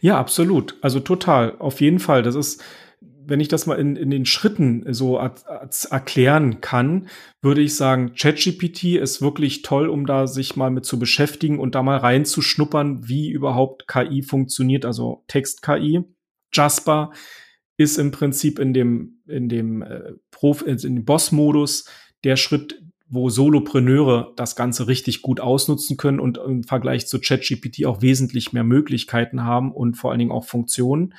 Ja, 0.00 0.18
absolut. 0.18 0.76
Also 0.82 1.00
total. 1.00 1.56
Auf 1.58 1.80
jeden 1.80 1.98
Fall. 1.98 2.22
Das 2.22 2.34
ist, 2.34 2.62
wenn 3.00 3.40
ich 3.40 3.48
das 3.48 3.66
mal 3.66 3.78
in, 3.78 3.96
in 3.96 4.10
den 4.10 4.24
Schritten 4.24 4.84
so 4.94 5.18
erklären 5.18 6.60
kann, 6.60 7.08
würde 7.42 7.60
ich 7.60 7.76
sagen, 7.76 8.14
ChatGPT 8.14 8.96
ist 8.96 9.20
wirklich 9.20 9.62
toll, 9.62 9.88
um 9.88 10.06
da 10.06 10.26
sich 10.26 10.56
mal 10.56 10.70
mit 10.70 10.86
zu 10.86 10.98
beschäftigen 10.98 11.58
und 11.58 11.74
da 11.74 11.82
mal 11.82 11.98
reinzuschnuppern, 11.98 13.08
wie 13.08 13.30
überhaupt 13.30 13.88
KI 13.88 14.22
funktioniert, 14.22 14.84
also 14.84 15.24
Text-KI. 15.26 16.04
Jasper 16.52 17.10
ist 17.76 17.98
im 17.98 18.10
Prinzip 18.10 18.58
in 18.58 18.72
dem, 18.72 19.20
in 19.26 19.48
dem, 19.48 19.82
äh, 19.82 20.12
Prof, 20.30 20.66
in 20.66 20.76
dem 20.78 21.04
Boss-Modus 21.04 21.84
der 22.24 22.36
Schritt, 22.36 22.80
wo 23.08 23.28
Solopreneure 23.28 24.32
das 24.36 24.56
Ganze 24.56 24.88
richtig 24.88 25.22
gut 25.22 25.40
ausnutzen 25.40 25.96
können 25.96 26.18
und 26.18 26.38
im 26.38 26.64
Vergleich 26.64 27.06
zu 27.06 27.20
ChatGPT 27.20 27.84
auch 27.86 28.02
wesentlich 28.02 28.52
mehr 28.52 28.64
Möglichkeiten 28.64 29.44
haben 29.44 29.72
und 29.72 29.96
vor 29.96 30.10
allen 30.10 30.18
Dingen 30.18 30.32
auch 30.32 30.44
Funktionen. 30.44 31.14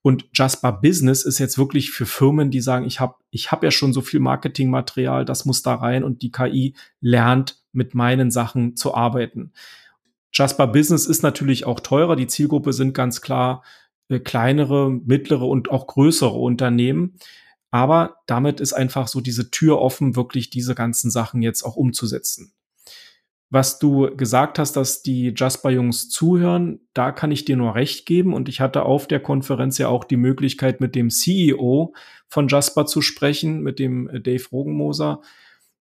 Und 0.00 0.26
Jasper 0.32 0.72
Business 0.72 1.24
ist 1.24 1.40
jetzt 1.40 1.58
wirklich 1.58 1.90
für 1.90 2.06
Firmen, 2.06 2.50
die 2.52 2.60
sagen, 2.60 2.86
ich 2.86 3.00
habe 3.00 3.16
ich 3.30 3.50
hab 3.50 3.64
ja 3.64 3.72
schon 3.72 3.92
so 3.92 4.02
viel 4.02 4.20
Marketingmaterial, 4.20 5.24
das 5.24 5.44
muss 5.44 5.62
da 5.62 5.74
rein 5.74 6.04
und 6.04 6.22
die 6.22 6.30
KI 6.30 6.74
lernt 7.00 7.60
mit 7.72 7.94
meinen 7.94 8.30
Sachen 8.30 8.76
zu 8.76 8.94
arbeiten. 8.94 9.52
Jasper 10.32 10.68
Business 10.68 11.06
ist 11.06 11.22
natürlich 11.22 11.66
auch 11.66 11.80
teurer. 11.80 12.14
Die 12.14 12.26
Zielgruppe 12.28 12.72
sind 12.72 12.94
ganz 12.94 13.20
klar 13.20 13.64
äh, 14.08 14.20
kleinere, 14.20 14.90
mittlere 14.90 15.46
und 15.46 15.70
auch 15.70 15.86
größere 15.86 16.36
Unternehmen. 16.36 17.18
Aber 17.70 18.16
damit 18.26 18.60
ist 18.60 18.72
einfach 18.72 19.08
so 19.08 19.20
diese 19.20 19.50
Tür 19.50 19.80
offen, 19.80 20.16
wirklich 20.16 20.50
diese 20.50 20.74
ganzen 20.74 21.10
Sachen 21.10 21.42
jetzt 21.42 21.62
auch 21.62 21.76
umzusetzen. 21.76 22.52
Was 23.48 23.78
du 23.78 24.14
gesagt 24.16 24.58
hast, 24.58 24.72
dass 24.72 25.02
die 25.02 25.32
Jasper-Jungs 25.36 26.08
zuhören, 26.08 26.80
da 26.94 27.12
kann 27.12 27.30
ich 27.30 27.44
dir 27.44 27.56
nur 27.56 27.74
recht 27.74 28.06
geben. 28.06 28.34
Und 28.34 28.48
ich 28.48 28.60
hatte 28.60 28.82
auf 28.82 29.06
der 29.06 29.20
Konferenz 29.20 29.78
ja 29.78 29.88
auch 29.88 30.04
die 30.04 30.16
Möglichkeit, 30.16 30.80
mit 30.80 30.94
dem 30.94 31.10
CEO 31.10 31.94
von 32.28 32.48
Jasper 32.48 32.86
zu 32.86 33.02
sprechen, 33.02 33.60
mit 33.60 33.78
dem 33.78 34.08
äh, 34.08 34.20
Dave 34.20 34.44
Rogenmoser. 34.50 35.20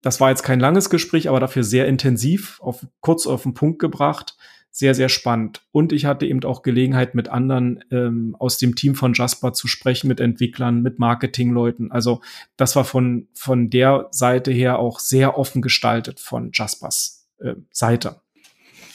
Das 0.01 0.21
war 0.21 0.31
jetzt 0.31 0.43
kein 0.43 0.61
langes 0.61 0.91
Gespräch, 0.91 1.29
aber 1.29 1.41
dafür 1.41 1.65
sehr 1.65 1.87
intensiv, 1.87 2.61
auf, 2.61 2.87
kurz 3.01 3.27
auf 3.27 3.43
den 3.43 3.55
Punkt 3.55 3.79
gebracht 3.79 4.37
sehr, 4.71 4.95
sehr 4.95 5.09
spannend. 5.09 5.63
Und 5.73 5.93
ich 5.93 6.05
hatte 6.05 6.27
eben 6.27 6.43
auch 6.45 6.63
Gelegenheit, 6.63 7.15
mit 7.15 7.29
anderen 7.29 7.85
ähm, 7.91 8.37
aus 8.39 8.59
dem 8.59 8.77
Team 8.77 8.95
von 8.95 9.15
Jasper 9.15 9.53
zu 9.53 9.67
sprechen, 9.69 10.09
mit 10.09 10.21
Entwicklern, 10.21 10.83
mit 10.83 10.99
Marketingleuten. 10.99 11.91
Also 11.91 12.21
das 12.57 12.77
war 12.77 12.85
von, 12.85 13.29
von 13.35 13.69
der 13.71 14.09
Seite 14.11 14.53
her 14.53 14.79
auch 14.79 15.01
sehr 15.01 15.37
offen 15.37 15.61
gestaltet 15.61 16.21
von 16.21 16.51
Jaspers 16.55 17.29
äh, 17.41 17.55
Seite. 17.73 18.21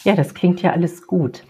Ja, 0.03 0.15
das 0.15 0.33
klingt 0.33 0.61
ja 0.61 0.71
alles 0.71 1.05
gut. 1.05 1.43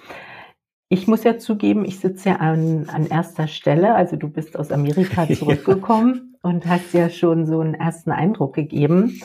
Ich 0.90 1.08
muss 1.08 1.24
ja 1.24 1.38
zugeben, 1.38 1.84
ich 1.84 2.00
sitze 2.00 2.30
ja 2.30 2.36
an, 2.38 2.90
an 2.90 3.08
erster 3.08 3.48
Stelle. 3.48 3.96
Also 3.96 4.16
du 4.16 4.30
bist 4.30 4.58
aus 4.58 4.72
Amerika 4.72 5.28
zurückgekommen 5.34 6.36
ja. 6.44 6.50
und 6.50 6.66
hast 6.66 6.94
ja 6.94 7.10
schon 7.10 7.46
so 7.46 7.60
einen 7.60 7.74
ersten 7.74 8.12
Eindruck 8.12 8.56
gegeben. 8.56 9.22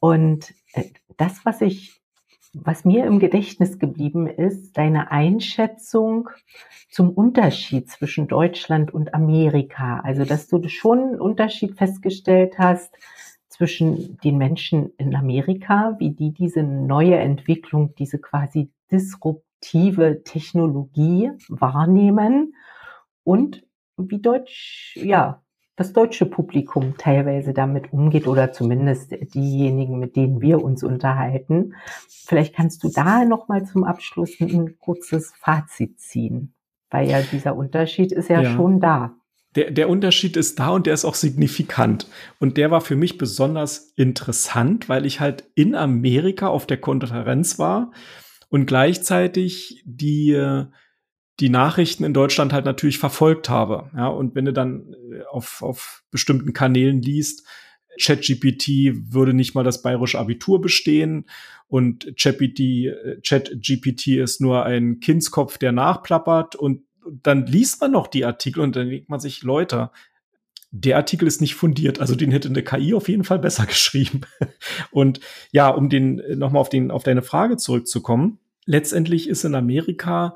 Und 0.00 0.54
äh, 0.74 0.84
das, 1.16 1.44
was 1.44 1.60
ich 1.60 2.03
was 2.54 2.84
mir 2.84 3.04
im 3.04 3.18
Gedächtnis 3.18 3.78
geblieben 3.78 4.26
ist, 4.26 4.78
deine 4.78 5.10
Einschätzung 5.10 6.30
zum 6.88 7.10
Unterschied 7.10 7.90
zwischen 7.90 8.28
Deutschland 8.28 8.94
und 8.94 9.12
Amerika. 9.12 10.00
Also, 10.00 10.24
dass 10.24 10.46
du 10.46 10.66
schon 10.68 11.00
einen 11.00 11.20
Unterschied 11.20 11.76
festgestellt 11.76 12.58
hast 12.58 12.96
zwischen 13.48 14.18
den 14.18 14.38
Menschen 14.38 14.92
in 14.96 15.14
Amerika, 15.14 15.96
wie 15.98 16.10
die 16.10 16.32
diese 16.32 16.62
neue 16.62 17.16
Entwicklung, 17.16 17.94
diese 17.96 18.18
quasi 18.18 18.70
disruptive 18.90 20.22
Technologie 20.24 21.32
wahrnehmen 21.48 22.54
und 23.24 23.64
wie 23.96 24.20
Deutsch, 24.20 24.96
ja, 24.96 25.43
das 25.76 25.92
deutsche 25.92 26.26
Publikum 26.26 26.94
teilweise 26.98 27.52
damit 27.52 27.92
umgeht 27.92 28.26
oder 28.26 28.52
zumindest 28.52 29.12
diejenigen, 29.34 29.98
mit 29.98 30.14
denen 30.16 30.40
wir 30.40 30.62
uns 30.62 30.84
unterhalten. 30.84 31.74
Vielleicht 32.08 32.54
kannst 32.54 32.84
du 32.84 32.88
da 32.88 33.24
noch 33.24 33.48
mal 33.48 33.64
zum 33.64 33.84
Abschluss 33.84 34.40
ein 34.40 34.78
kurzes 34.78 35.32
Fazit 35.36 35.98
ziehen, 35.98 36.54
weil 36.90 37.08
ja 37.08 37.20
dieser 37.22 37.56
Unterschied 37.56 38.12
ist 38.12 38.28
ja, 38.28 38.42
ja. 38.42 38.52
schon 38.52 38.80
da. 38.80 39.14
Der, 39.56 39.70
der 39.70 39.88
Unterschied 39.88 40.36
ist 40.36 40.58
da 40.58 40.70
und 40.70 40.86
der 40.86 40.94
ist 40.94 41.04
auch 41.04 41.14
signifikant. 41.14 42.08
Und 42.40 42.56
der 42.56 42.70
war 42.70 42.80
für 42.80 42.96
mich 42.96 43.18
besonders 43.18 43.92
interessant, 43.96 44.88
weil 44.88 45.06
ich 45.06 45.20
halt 45.20 45.44
in 45.54 45.74
Amerika 45.74 46.48
auf 46.48 46.66
der 46.66 46.78
Konferenz 46.78 47.58
war 47.58 47.92
und 48.48 48.66
gleichzeitig 48.66 49.82
die 49.84 50.32
äh, 50.32 50.66
die 51.40 51.48
Nachrichten 51.48 52.04
in 52.04 52.14
Deutschland 52.14 52.52
halt 52.52 52.64
natürlich 52.64 52.98
verfolgt 52.98 53.48
habe. 53.48 53.90
Ja, 53.96 54.08
und 54.08 54.34
wenn 54.34 54.44
du 54.44 54.52
dann 54.52 54.94
äh, 55.12 55.22
auf, 55.30 55.62
auf 55.62 56.04
bestimmten 56.10 56.52
Kanälen 56.52 57.02
liest, 57.02 57.46
ChatGPT 58.00 59.12
würde 59.12 59.34
nicht 59.34 59.54
mal 59.54 59.64
das 59.64 59.82
bayerische 59.82 60.18
Abitur 60.18 60.60
bestehen 60.60 61.26
und 61.68 62.12
ChatGPT, 62.16 62.60
äh, 64.08 64.22
ist 64.22 64.40
nur 64.40 64.64
ein 64.64 65.00
Kindskopf, 65.00 65.58
der 65.58 65.72
nachplappert 65.72 66.56
und 66.56 66.82
dann 67.22 67.46
liest 67.46 67.80
man 67.80 67.92
noch 67.92 68.06
die 68.06 68.24
Artikel 68.24 68.60
und 68.60 68.76
dann 68.76 68.88
denkt 68.88 69.08
man 69.08 69.20
sich, 69.20 69.42
Leute, 69.42 69.90
der 70.70 70.96
Artikel 70.96 71.28
ist 71.28 71.40
nicht 71.40 71.54
fundiert, 71.54 72.00
also 72.00 72.16
den 72.16 72.32
hätte 72.32 72.48
eine 72.48 72.62
KI 72.62 72.94
auf 72.94 73.08
jeden 73.08 73.24
Fall 73.24 73.38
besser 73.38 73.66
geschrieben. 73.66 74.22
Und 74.90 75.20
ja, 75.52 75.68
um 75.68 75.88
den 75.88 76.18
äh, 76.18 76.36
nochmal 76.36 76.60
auf 76.60 76.68
den 76.68 76.90
auf 76.90 77.02
deine 77.02 77.22
Frage 77.22 77.56
zurückzukommen, 77.56 78.38
letztendlich 78.66 79.28
ist 79.28 79.44
in 79.44 79.54
Amerika 79.54 80.34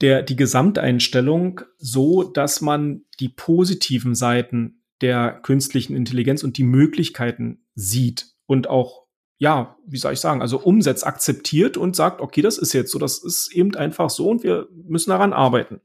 der, 0.00 0.22
die 0.22 0.36
Gesamteinstellung 0.36 1.60
so, 1.78 2.22
dass 2.22 2.60
man 2.60 3.02
die 3.18 3.28
positiven 3.28 4.14
Seiten 4.14 4.82
der 5.00 5.32
künstlichen 5.42 5.94
Intelligenz 5.94 6.42
und 6.42 6.58
die 6.58 6.64
Möglichkeiten 6.64 7.64
sieht 7.74 8.34
und 8.46 8.68
auch, 8.68 9.06
ja, 9.38 9.76
wie 9.86 9.96
soll 9.96 10.12
ich 10.12 10.20
sagen, 10.20 10.42
also 10.42 10.58
umsetzt, 10.58 11.06
akzeptiert 11.06 11.76
und 11.76 11.96
sagt, 11.96 12.20
okay, 12.20 12.42
das 12.42 12.58
ist 12.58 12.72
jetzt 12.72 12.90
so, 12.90 12.98
das 12.98 13.22
ist 13.22 13.52
eben 13.52 13.74
einfach 13.74 14.10
so 14.10 14.28
und 14.28 14.42
wir 14.42 14.68
müssen 14.72 15.10
daran 15.10 15.32
arbeiten. 15.32 15.80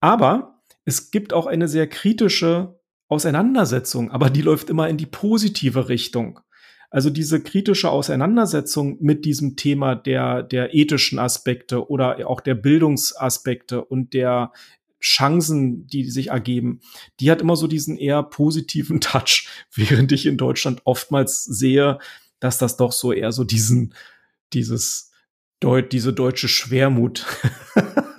Aber 0.00 0.62
es 0.84 1.10
gibt 1.10 1.32
auch 1.32 1.46
eine 1.46 1.68
sehr 1.68 1.86
kritische 1.86 2.80
Auseinandersetzung, 3.08 4.10
aber 4.10 4.30
die 4.30 4.42
läuft 4.42 4.70
immer 4.70 4.88
in 4.88 4.96
die 4.96 5.06
positive 5.06 5.88
Richtung. 5.88 6.40
Also 6.90 7.08
diese 7.08 7.40
kritische 7.40 7.88
Auseinandersetzung 7.88 8.98
mit 9.00 9.24
diesem 9.24 9.54
Thema 9.56 9.94
der, 9.94 10.42
der 10.42 10.74
ethischen 10.74 11.20
Aspekte 11.20 11.88
oder 11.88 12.28
auch 12.28 12.40
der 12.40 12.56
Bildungsaspekte 12.56 13.84
und 13.84 14.12
der 14.12 14.52
Chancen, 15.00 15.86
die 15.86 16.10
sich 16.10 16.28
ergeben, 16.28 16.80
die 17.20 17.30
hat 17.30 17.40
immer 17.40 17.56
so 17.56 17.68
diesen 17.68 17.96
eher 17.96 18.22
positiven 18.24 19.00
Touch, 19.00 19.48
während 19.74 20.12
ich 20.12 20.26
in 20.26 20.36
Deutschland 20.36 20.82
oftmals 20.84 21.44
sehe, 21.44 21.98
dass 22.40 22.58
das 22.58 22.76
doch 22.76 22.92
so 22.92 23.12
eher 23.12 23.32
so 23.32 23.44
diesen, 23.44 23.94
dieses 24.52 25.12
Deut, 25.60 25.92
diese 25.92 26.12
deutsche 26.12 26.48
Schwermut 26.48 27.26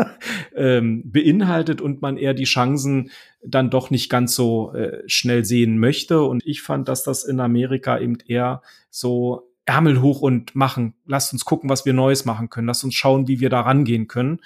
ähm, 0.62 1.02
beinhaltet 1.12 1.82
und 1.82 2.04
man 2.04 2.18
eher 2.18 2.36
die 2.36 2.44
Chancen 2.44 3.10
dann 3.44 3.72
doch 3.72 3.90
nicht 3.90 4.12
ganz 4.12 4.36
so 4.36 4.74
äh, 4.74 5.02
schnell 5.08 5.44
sehen 5.44 5.80
möchte. 5.80 6.22
Und 6.24 6.46
ich 6.46 6.62
fand, 6.62 6.88
dass 6.88 7.04
das 7.04 7.24
in 7.24 7.40
Amerika 7.40 7.98
eben 7.98 8.18
eher 8.28 8.62
so 8.92 9.50
Ärmel 9.66 10.02
hoch 10.02 10.22
und 10.22 10.56
machen. 10.56 10.94
Lasst 11.06 11.34
uns 11.34 11.46
gucken, 11.46 11.70
was 11.70 11.86
wir 11.86 11.94
Neues 11.94 12.26
machen 12.26 12.50
können. 12.50 12.68
Lasst 12.68 12.84
uns 12.84 12.94
schauen, 12.94 13.28
wie 13.28 13.40
wir 13.40 13.50
da 13.50 13.62
rangehen 13.62 14.08
können. 14.08 14.40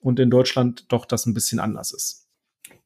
Und 0.00 0.18
in 0.18 0.30
Deutschland 0.30 0.90
doch 0.90 1.06
das 1.06 1.26
ein 1.26 1.34
bisschen 1.34 1.60
anders 1.60 1.92
ist. 1.92 2.26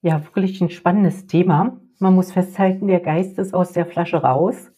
Ja, 0.03 0.23
wirklich 0.23 0.61
ein 0.61 0.69
spannendes 0.69 1.27
Thema. 1.27 1.81
Man 1.99 2.15
muss 2.15 2.33
festhalten, 2.33 2.89
der 2.89 3.01
Geist 3.01 3.39
ist 3.39 3.55
aus 3.55 3.73
der 3.73 3.87
Flasche 3.87 4.19
raus. 4.19 4.71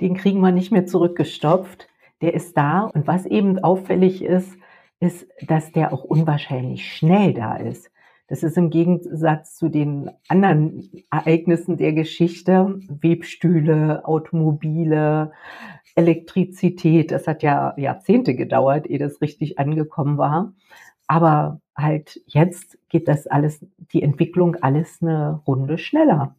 Den 0.00 0.16
kriegen 0.16 0.40
wir 0.40 0.50
nicht 0.50 0.72
mehr 0.72 0.86
zurückgestopft. 0.86 1.86
Der 2.22 2.34
ist 2.34 2.56
da. 2.56 2.80
Und 2.80 3.06
was 3.06 3.24
eben 3.24 3.60
auffällig 3.60 4.24
ist, 4.24 4.50
ist, 5.00 5.26
dass 5.46 5.72
der 5.72 5.92
auch 5.92 6.04
unwahrscheinlich 6.04 6.90
schnell 6.90 7.34
da 7.34 7.56
ist. 7.56 7.90
Das 8.28 8.42
ist 8.42 8.56
im 8.56 8.70
Gegensatz 8.70 9.56
zu 9.56 9.68
den 9.68 10.10
anderen 10.28 10.90
Ereignissen 11.10 11.76
der 11.76 11.92
Geschichte, 11.92 12.80
Webstühle, 12.88 14.04
Automobile, 14.04 15.32
Elektrizität. 15.94 17.12
Das 17.12 17.28
hat 17.28 17.42
ja 17.42 17.74
Jahrzehnte 17.76 18.34
gedauert, 18.34 18.86
ehe 18.88 18.98
das 18.98 19.20
richtig 19.20 19.58
angekommen 19.58 20.18
war. 20.18 20.54
Aber 21.06 21.60
halt 21.76 22.20
jetzt 22.26 22.78
geht 22.88 23.06
das 23.06 23.28
alles, 23.28 23.64
die 23.92 24.02
Entwicklung 24.02 24.56
alles 24.56 24.98
eine 25.00 25.40
Runde 25.46 25.78
schneller. 25.78 26.34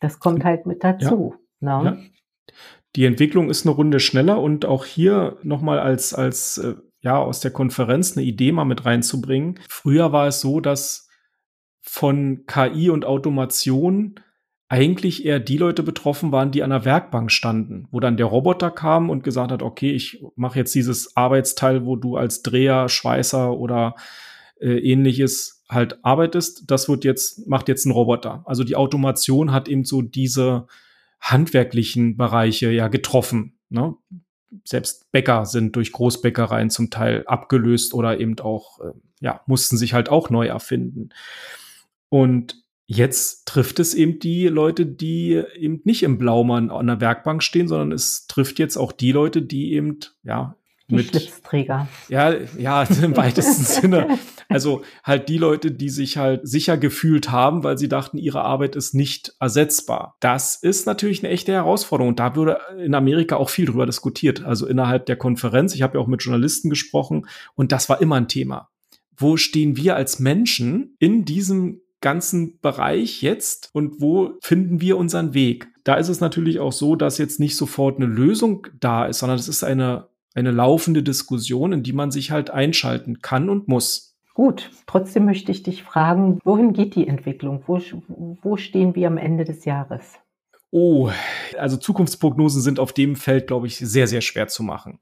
Das 0.00 0.18
kommt 0.18 0.44
halt 0.44 0.66
mit 0.66 0.84
dazu. 0.84 1.36
Ja. 1.60 1.82
Ne? 1.82 1.90
Ja. 1.90 2.54
Die 2.96 3.06
Entwicklung 3.06 3.48
ist 3.48 3.66
eine 3.66 3.74
Runde 3.74 3.98
schneller 3.98 4.40
und 4.40 4.66
auch 4.66 4.84
hier 4.84 5.38
nochmal 5.42 5.80
als, 5.80 6.12
als 6.12 6.58
äh, 6.58 6.74
ja, 7.04 7.18
aus 7.18 7.40
der 7.40 7.50
Konferenz 7.50 8.16
eine 8.16 8.24
Idee 8.26 8.50
mal 8.50 8.64
mit 8.64 8.86
reinzubringen. 8.86 9.60
Früher 9.68 10.12
war 10.12 10.26
es 10.26 10.40
so, 10.40 10.60
dass 10.60 11.08
von 11.82 12.46
KI 12.46 12.88
und 12.88 13.04
Automation 13.04 14.14
eigentlich 14.68 15.26
eher 15.26 15.38
die 15.38 15.58
Leute 15.58 15.82
betroffen 15.82 16.32
waren, 16.32 16.50
die 16.50 16.62
an 16.62 16.70
der 16.70 16.86
Werkbank 16.86 17.30
standen, 17.30 17.86
wo 17.90 18.00
dann 18.00 18.16
der 18.16 18.26
Roboter 18.26 18.70
kam 18.70 19.10
und 19.10 19.22
gesagt 19.22 19.52
hat, 19.52 19.62
okay, 19.62 19.92
ich 19.92 20.24
mache 20.34 20.58
jetzt 20.58 20.74
dieses 20.74 21.14
Arbeitsteil, 21.14 21.84
wo 21.84 21.96
du 21.96 22.16
als 22.16 22.42
Dreher, 22.42 22.88
Schweißer 22.88 23.52
oder 23.52 23.94
äh, 24.58 24.78
ähnliches 24.78 25.62
halt 25.68 26.02
arbeitest, 26.02 26.70
das 26.70 26.88
wird 26.88 27.04
jetzt, 27.04 27.46
macht 27.46 27.68
jetzt 27.68 27.84
ein 27.84 27.92
Roboter. 27.92 28.42
Also 28.46 28.64
die 28.64 28.76
Automation 28.76 29.52
hat 29.52 29.68
eben 29.68 29.84
so 29.84 30.00
diese 30.00 30.66
handwerklichen 31.20 32.16
Bereiche 32.16 32.70
ja 32.70 32.88
getroffen. 32.88 33.58
Ne? 33.68 33.94
Selbst 34.64 35.10
Bäcker 35.12 35.46
sind 35.46 35.76
durch 35.76 35.92
Großbäckereien 35.92 36.70
zum 36.70 36.90
Teil 36.90 37.24
abgelöst 37.26 37.94
oder 37.94 38.20
eben 38.20 38.38
auch, 38.40 38.80
äh, 38.80 38.92
ja, 39.20 39.40
mussten 39.46 39.76
sich 39.76 39.94
halt 39.94 40.08
auch 40.08 40.30
neu 40.30 40.46
erfinden. 40.46 41.10
Und 42.08 42.62
jetzt 42.86 43.46
trifft 43.46 43.80
es 43.80 43.94
eben 43.94 44.18
die 44.18 44.46
Leute, 44.48 44.86
die 44.86 45.42
eben 45.56 45.80
nicht 45.84 46.02
im 46.02 46.18
Blaumann 46.18 46.70
an 46.70 46.86
der 46.86 47.00
Werkbank 47.00 47.42
stehen, 47.42 47.68
sondern 47.68 47.92
es 47.92 48.26
trifft 48.26 48.58
jetzt 48.58 48.76
auch 48.76 48.92
die 48.92 49.12
Leute, 49.12 49.42
die 49.42 49.72
eben, 49.72 49.98
ja, 50.22 50.56
die 50.90 50.96
mit 50.96 51.08
Schlipsträger. 51.08 51.88
Ja, 52.08 52.34
ja, 52.58 52.82
im 53.02 53.16
weitesten 53.16 53.64
Sinne. 53.64 54.18
Also 54.48 54.82
halt 55.02 55.28
die 55.28 55.38
Leute, 55.38 55.70
die 55.70 55.88
sich 55.88 56.16
halt 56.16 56.46
sicher 56.46 56.76
gefühlt 56.76 57.30
haben, 57.30 57.64
weil 57.64 57.78
sie 57.78 57.88
dachten, 57.88 58.18
ihre 58.18 58.42
Arbeit 58.42 58.76
ist 58.76 58.94
nicht 58.94 59.34
ersetzbar. 59.40 60.16
Das 60.20 60.56
ist 60.56 60.86
natürlich 60.86 61.24
eine 61.24 61.32
echte 61.32 61.52
Herausforderung. 61.52 62.10
Und 62.10 62.20
da 62.20 62.36
würde 62.36 62.58
in 62.78 62.94
Amerika 62.94 63.36
auch 63.36 63.48
viel 63.48 63.66
drüber 63.66 63.86
diskutiert. 63.86 64.44
Also 64.44 64.66
innerhalb 64.66 65.06
der 65.06 65.16
Konferenz. 65.16 65.74
Ich 65.74 65.82
habe 65.82 65.96
ja 65.96 66.04
auch 66.04 66.08
mit 66.08 66.22
Journalisten 66.22 66.68
gesprochen 66.70 67.26
und 67.54 67.72
das 67.72 67.88
war 67.88 68.00
immer 68.00 68.16
ein 68.16 68.28
Thema. 68.28 68.70
Wo 69.16 69.36
stehen 69.36 69.76
wir 69.76 69.96
als 69.96 70.18
Menschen 70.18 70.96
in 70.98 71.24
diesem 71.24 71.80
ganzen 72.00 72.60
Bereich 72.60 73.22
jetzt 73.22 73.70
und 73.72 74.00
wo 74.00 74.34
finden 74.42 74.80
wir 74.80 74.98
unseren 74.98 75.32
Weg? 75.32 75.68
Da 75.84 75.94
ist 75.94 76.08
es 76.08 76.20
natürlich 76.20 76.58
auch 76.60 76.72
so, 76.72 76.96
dass 76.96 77.18
jetzt 77.18 77.40
nicht 77.40 77.56
sofort 77.56 77.96
eine 77.96 78.06
Lösung 78.06 78.66
da 78.78 79.06
ist, 79.06 79.20
sondern 79.20 79.38
es 79.38 79.48
ist 79.48 79.64
eine 79.64 80.08
eine 80.34 80.50
laufende 80.50 81.02
Diskussion, 81.02 81.72
in 81.72 81.82
die 81.82 81.92
man 81.92 82.10
sich 82.10 82.30
halt 82.30 82.50
einschalten 82.50 83.20
kann 83.20 83.48
und 83.48 83.68
muss. 83.68 84.16
Gut, 84.34 84.70
trotzdem 84.86 85.24
möchte 85.24 85.52
ich 85.52 85.62
dich 85.62 85.84
fragen, 85.84 86.40
wohin 86.44 86.72
geht 86.72 86.96
die 86.96 87.06
Entwicklung? 87.06 87.62
Wo, 87.66 87.80
wo 88.42 88.56
stehen 88.56 88.96
wir 88.96 89.06
am 89.06 89.16
Ende 89.16 89.44
des 89.44 89.64
Jahres? 89.64 90.14
Oh, 90.70 91.08
also 91.56 91.76
Zukunftsprognosen 91.76 92.60
sind 92.60 92.80
auf 92.80 92.92
dem 92.92 93.14
Feld, 93.14 93.46
glaube 93.46 93.68
ich, 93.68 93.76
sehr, 93.76 94.08
sehr 94.08 94.22
schwer 94.22 94.48
zu 94.48 94.64
machen. 94.64 94.98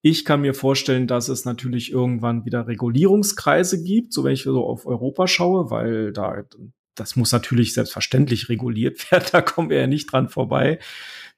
Ich 0.00 0.24
kann 0.24 0.40
mir 0.40 0.54
vorstellen, 0.54 1.06
dass 1.06 1.28
es 1.28 1.44
natürlich 1.44 1.92
irgendwann 1.92 2.46
wieder 2.46 2.66
Regulierungskreise 2.66 3.84
gibt, 3.84 4.14
so 4.14 4.24
wenn 4.24 4.32
ich 4.32 4.44
so 4.44 4.64
auf 4.64 4.86
Europa 4.86 5.26
schaue, 5.28 5.70
weil 5.70 6.12
da, 6.14 6.42
das 6.94 7.16
muss 7.16 7.32
natürlich 7.32 7.74
selbstverständlich 7.74 8.48
reguliert 8.48 9.10
werden, 9.10 9.26
da 9.32 9.42
kommen 9.42 9.70
wir 9.70 9.80
ja 9.80 9.86
nicht 9.86 10.12
dran 10.12 10.28
vorbei. 10.28 10.78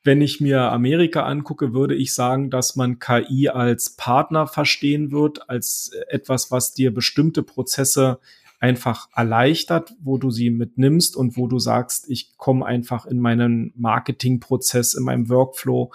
Wenn 0.03 0.21
ich 0.21 0.41
mir 0.41 0.61
Amerika 0.61 1.25
angucke, 1.25 1.73
würde 1.73 1.95
ich 1.95 2.15
sagen, 2.15 2.51
dass 2.51 2.77
man 2.77 2.99
KI 2.99 3.49
als 3.49 3.97
Partner 3.97 4.47
verstehen 4.47 5.13
wird, 5.13 5.49
als 5.49 5.93
etwas, 6.09 6.51
was 6.51 6.75
dir 6.75 6.93
bestimmte 6.93 7.43
Prozesse 7.43 8.19
einfach 8.61 9.09
erleichtert, 9.15 9.95
wo 10.01 10.19
du 10.19 10.31
sie 10.31 10.51
mitnimmst 10.51 11.17
und 11.17 11.37
wo 11.37 11.49
du 11.49 11.59
sagst, 11.59 12.09
ich 12.11 12.37
komme 12.37 12.67
einfach 12.67 13.07
in 13.07 13.19
meinen 13.19 13.73
Marketingprozess, 13.77 14.95
in 14.95 15.05
meinem 15.05 15.29
Workflow 15.29 15.93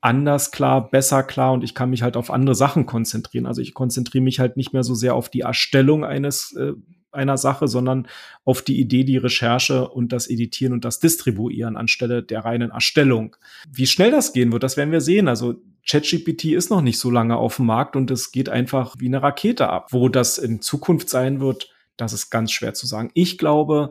anders 0.00 0.50
klar, 0.50 0.90
besser 0.90 1.22
klar 1.22 1.52
und 1.52 1.62
ich 1.62 1.74
kann 1.74 1.90
mich 1.90 2.02
halt 2.02 2.16
auf 2.16 2.30
andere 2.30 2.56
Sachen 2.56 2.86
konzentrieren. 2.86 3.46
Also 3.46 3.62
ich 3.62 3.72
konzentriere 3.72 4.24
mich 4.24 4.40
halt 4.40 4.56
nicht 4.56 4.72
mehr 4.72 4.82
so 4.82 4.94
sehr 4.94 5.14
auf 5.14 5.28
die 5.28 5.42
Erstellung 5.42 6.04
eines 6.04 6.56
äh, 6.56 6.72
einer 7.12 7.36
Sache, 7.36 7.68
sondern 7.68 8.08
auf 8.44 8.62
die 8.62 8.80
Idee, 8.80 9.04
die 9.04 9.16
Recherche 9.16 9.88
und 9.88 10.12
das 10.12 10.28
Editieren 10.28 10.72
und 10.72 10.84
das 10.84 11.00
Distribuieren 11.00 11.76
anstelle 11.76 12.22
der 12.22 12.44
reinen 12.44 12.70
Erstellung. 12.70 13.36
Wie 13.70 13.86
schnell 13.86 14.10
das 14.10 14.32
gehen 14.32 14.52
wird, 14.52 14.62
das 14.62 14.76
werden 14.76 14.92
wir 14.92 15.00
sehen. 15.00 15.28
Also 15.28 15.54
ChatGPT 15.86 16.46
ist 16.46 16.70
noch 16.70 16.82
nicht 16.82 16.98
so 16.98 17.10
lange 17.10 17.36
auf 17.36 17.56
dem 17.56 17.66
Markt 17.66 17.96
und 17.96 18.10
es 18.10 18.32
geht 18.32 18.48
einfach 18.48 18.96
wie 18.98 19.06
eine 19.06 19.22
Rakete 19.22 19.68
ab. 19.68 19.88
Wo 19.90 20.08
das 20.08 20.38
in 20.38 20.60
Zukunft 20.60 21.08
sein 21.08 21.40
wird, 21.40 21.70
das 21.96 22.12
ist 22.12 22.30
ganz 22.30 22.52
schwer 22.52 22.74
zu 22.74 22.86
sagen. 22.86 23.10
Ich 23.14 23.38
glaube, 23.38 23.90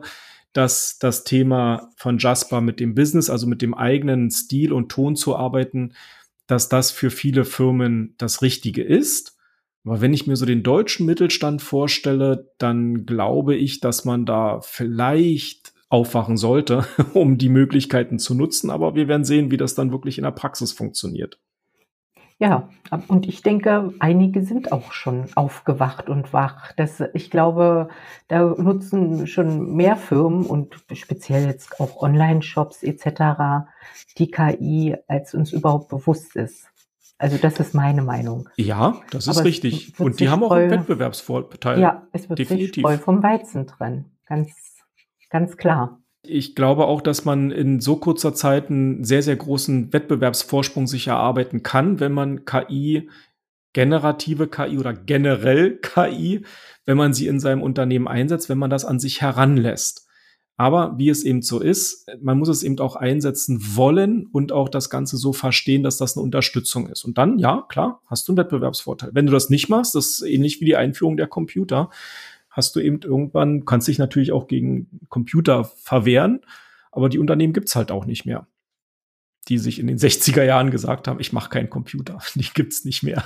dass 0.52 0.98
das 0.98 1.24
Thema 1.24 1.90
von 1.96 2.18
Jasper 2.18 2.60
mit 2.60 2.80
dem 2.80 2.94
Business, 2.94 3.30
also 3.30 3.46
mit 3.46 3.62
dem 3.62 3.74
eigenen 3.74 4.30
Stil 4.30 4.72
und 4.72 4.90
Ton 4.90 5.16
zu 5.16 5.36
arbeiten, 5.36 5.94
dass 6.46 6.68
das 6.68 6.90
für 6.90 7.10
viele 7.10 7.44
Firmen 7.44 8.14
das 8.18 8.42
Richtige 8.42 8.82
ist. 8.82 9.38
Aber 9.84 10.00
wenn 10.00 10.14
ich 10.14 10.26
mir 10.26 10.36
so 10.36 10.46
den 10.46 10.62
deutschen 10.62 11.06
Mittelstand 11.06 11.60
vorstelle, 11.60 12.50
dann 12.58 13.04
glaube 13.04 13.56
ich, 13.56 13.80
dass 13.80 14.04
man 14.04 14.24
da 14.24 14.60
vielleicht 14.60 15.72
aufwachen 15.88 16.36
sollte, 16.36 16.86
um 17.14 17.36
die 17.36 17.48
Möglichkeiten 17.48 18.18
zu 18.18 18.34
nutzen. 18.34 18.70
Aber 18.70 18.94
wir 18.94 19.08
werden 19.08 19.24
sehen, 19.24 19.50
wie 19.50 19.56
das 19.56 19.74
dann 19.74 19.92
wirklich 19.92 20.18
in 20.18 20.24
der 20.24 20.30
Praxis 20.30 20.72
funktioniert. 20.72 21.38
Ja, 22.38 22.68
und 23.06 23.28
ich 23.28 23.42
denke, 23.42 23.94
einige 24.00 24.42
sind 24.42 24.72
auch 24.72 24.90
schon 24.90 25.26
aufgewacht 25.36 26.08
und 26.08 26.32
wach. 26.32 26.72
Das, 26.72 27.00
ich 27.14 27.30
glaube, 27.30 27.88
da 28.26 28.42
nutzen 28.42 29.28
schon 29.28 29.76
mehr 29.76 29.94
Firmen 29.94 30.44
und 30.46 30.74
speziell 30.92 31.46
jetzt 31.46 31.78
auch 31.78 32.02
Online-Shops 32.02 32.82
etc. 32.82 33.68
die 34.18 34.28
KI, 34.28 34.96
als 35.06 35.34
uns 35.34 35.52
überhaupt 35.52 35.88
bewusst 35.88 36.34
ist. 36.34 36.71
Also 37.22 37.38
das 37.38 37.60
ist 37.60 37.72
meine 37.72 38.02
Meinung. 38.02 38.48
Ja, 38.56 39.00
das 39.12 39.28
ist 39.28 39.38
Aber 39.38 39.46
richtig. 39.46 39.92
Und 40.00 40.18
die 40.18 40.28
haben 40.28 40.42
auch 40.42 40.50
einen 40.50 40.72
Wettbewerbsvorteil. 40.72 41.78
Ja, 41.78 42.08
es 42.10 42.28
wird 42.28 42.40
Definitiv. 42.40 42.74
sich 42.74 42.82
voll 42.82 42.98
vom 42.98 43.22
Weizen 43.22 43.68
drin. 43.68 44.06
Ganz, 44.26 44.50
ganz 45.30 45.56
klar. 45.56 46.00
Ich 46.26 46.56
glaube 46.56 46.86
auch, 46.86 47.00
dass 47.00 47.24
man 47.24 47.52
in 47.52 47.78
so 47.78 47.94
kurzer 47.94 48.34
Zeit 48.34 48.70
einen 48.70 49.04
sehr, 49.04 49.22
sehr 49.22 49.36
großen 49.36 49.92
Wettbewerbsvorsprung 49.92 50.88
sich 50.88 51.06
erarbeiten 51.06 51.62
kann, 51.62 52.00
wenn 52.00 52.10
man 52.10 52.44
KI, 52.44 53.08
generative 53.72 54.48
KI 54.48 54.78
oder 54.78 54.92
generell 54.92 55.76
KI, 55.76 56.44
wenn 56.86 56.96
man 56.96 57.14
sie 57.14 57.28
in 57.28 57.38
seinem 57.38 57.62
Unternehmen 57.62 58.08
einsetzt, 58.08 58.48
wenn 58.48 58.58
man 58.58 58.70
das 58.70 58.84
an 58.84 58.98
sich 58.98 59.20
heranlässt. 59.20 60.08
Aber 60.62 60.96
wie 60.96 61.08
es 61.08 61.24
eben 61.24 61.42
so 61.42 61.58
ist, 61.58 62.06
man 62.20 62.38
muss 62.38 62.48
es 62.48 62.62
eben 62.62 62.78
auch 62.78 62.94
einsetzen 62.94 63.58
wollen 63.74 64.26
und 64.26 64.52
auch 64.52 64.68
das 64.68 64.90
Ganze 64.90 65.16
so 65.16 65.32
verstehen, 65.32 65.82
dass 65.82 65.96
das 65.96 66.16
eine 66.16 66.22
Unterstützung 66.22 66.88
ist. 66.88 67.04
Und 67.04 67.18
dann, 67.18 67.40
ja, 67.40 67.66
klar, 67.68 68.00
hast 68.06 68.28
du 68.28 68.32
einen 68.32 68.36
Wettbewerbsvorteil. 68.36 69.10
Wenn 69.12 69.26
du 69.26 69.32
das 69.32 69.50
nicht 69.50 69.68
machst, 69.68 69.96
das 69.96 70.06
ist 70.06 70.22
ähnlich 70.22 70.60
wie 70.60 70.64
die 70.64 70.76
Einführung 70.76 71.16
der 71.16 71.26
Computer, 71.26 71.90
hast 72.48 72.76
du 72.76 72.80
eben 72.80 73.00
irgendwann, 73.02 73.64
kannst 73.64 73.88
dich 73.88 73.98
natürlich 73.98 74.30
auch 74.30 74.46
gegen 74.46 75.00
Computer 75.08 75.64
verwehren, 75.64 76.42
Aber 76.92 77.08
die 77.08 77.18
Unternehmen 77.18 77.54
gibt's 77.54 77.74
halt 77.74 77.90
auch 77.90 78.06
nicht 78.06 78.24
mehr, 78.24 78.46
die 79.48 79.58
sich 79.58 79.80
in 79.80 79.88
den 79.88 79.98
60er 79.98 80.44
Jahren 80.44 80.70
gesagt 80.70 81.08
haben, 81.08 81.18
ich 81.18 81.32
mache 81.32 81.50
keinen 81.50 81.70
Computer. 81.70 82.20
Die 82.36 82.46
gibt's 82.54 82.84
nicht 82.84 83.02
mehr. 83.02 83.24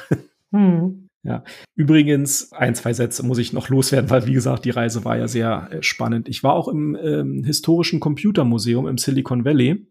Hm. 0.52 1.05
Ja. 1.26 1.42
Übrigens, 1.74 2.52
ein, 2.52 2.74
zwei 2.76 2.92
Sätze 2.92 3.24
muss 3.24 3.38
ich 3.38 3.52
noch 3.52 3.68
loswerden, 3.68 4.10
weil 4.10 4.26
wie 4.26 4.32
gesagt, 4.32 4.64
die 4.64 4.70
Reise 4.70 5.04
war 5.04 5.16
ja 5.16 5.26
sehr 5.26 5.68
äh, 5.70 5.82
spannend. 5.82 6.28
Ich 6.28 6.44
war 6.44 6.54
auch 6.54 6.68
im 6.68 6.96
ähm, 6.96 7.42
historischen 7.44 7.98
Computermuseum 7.98 8.86
im 8.86 8.96
Silicon 8.96 9.44
Valley. 9.44 9.88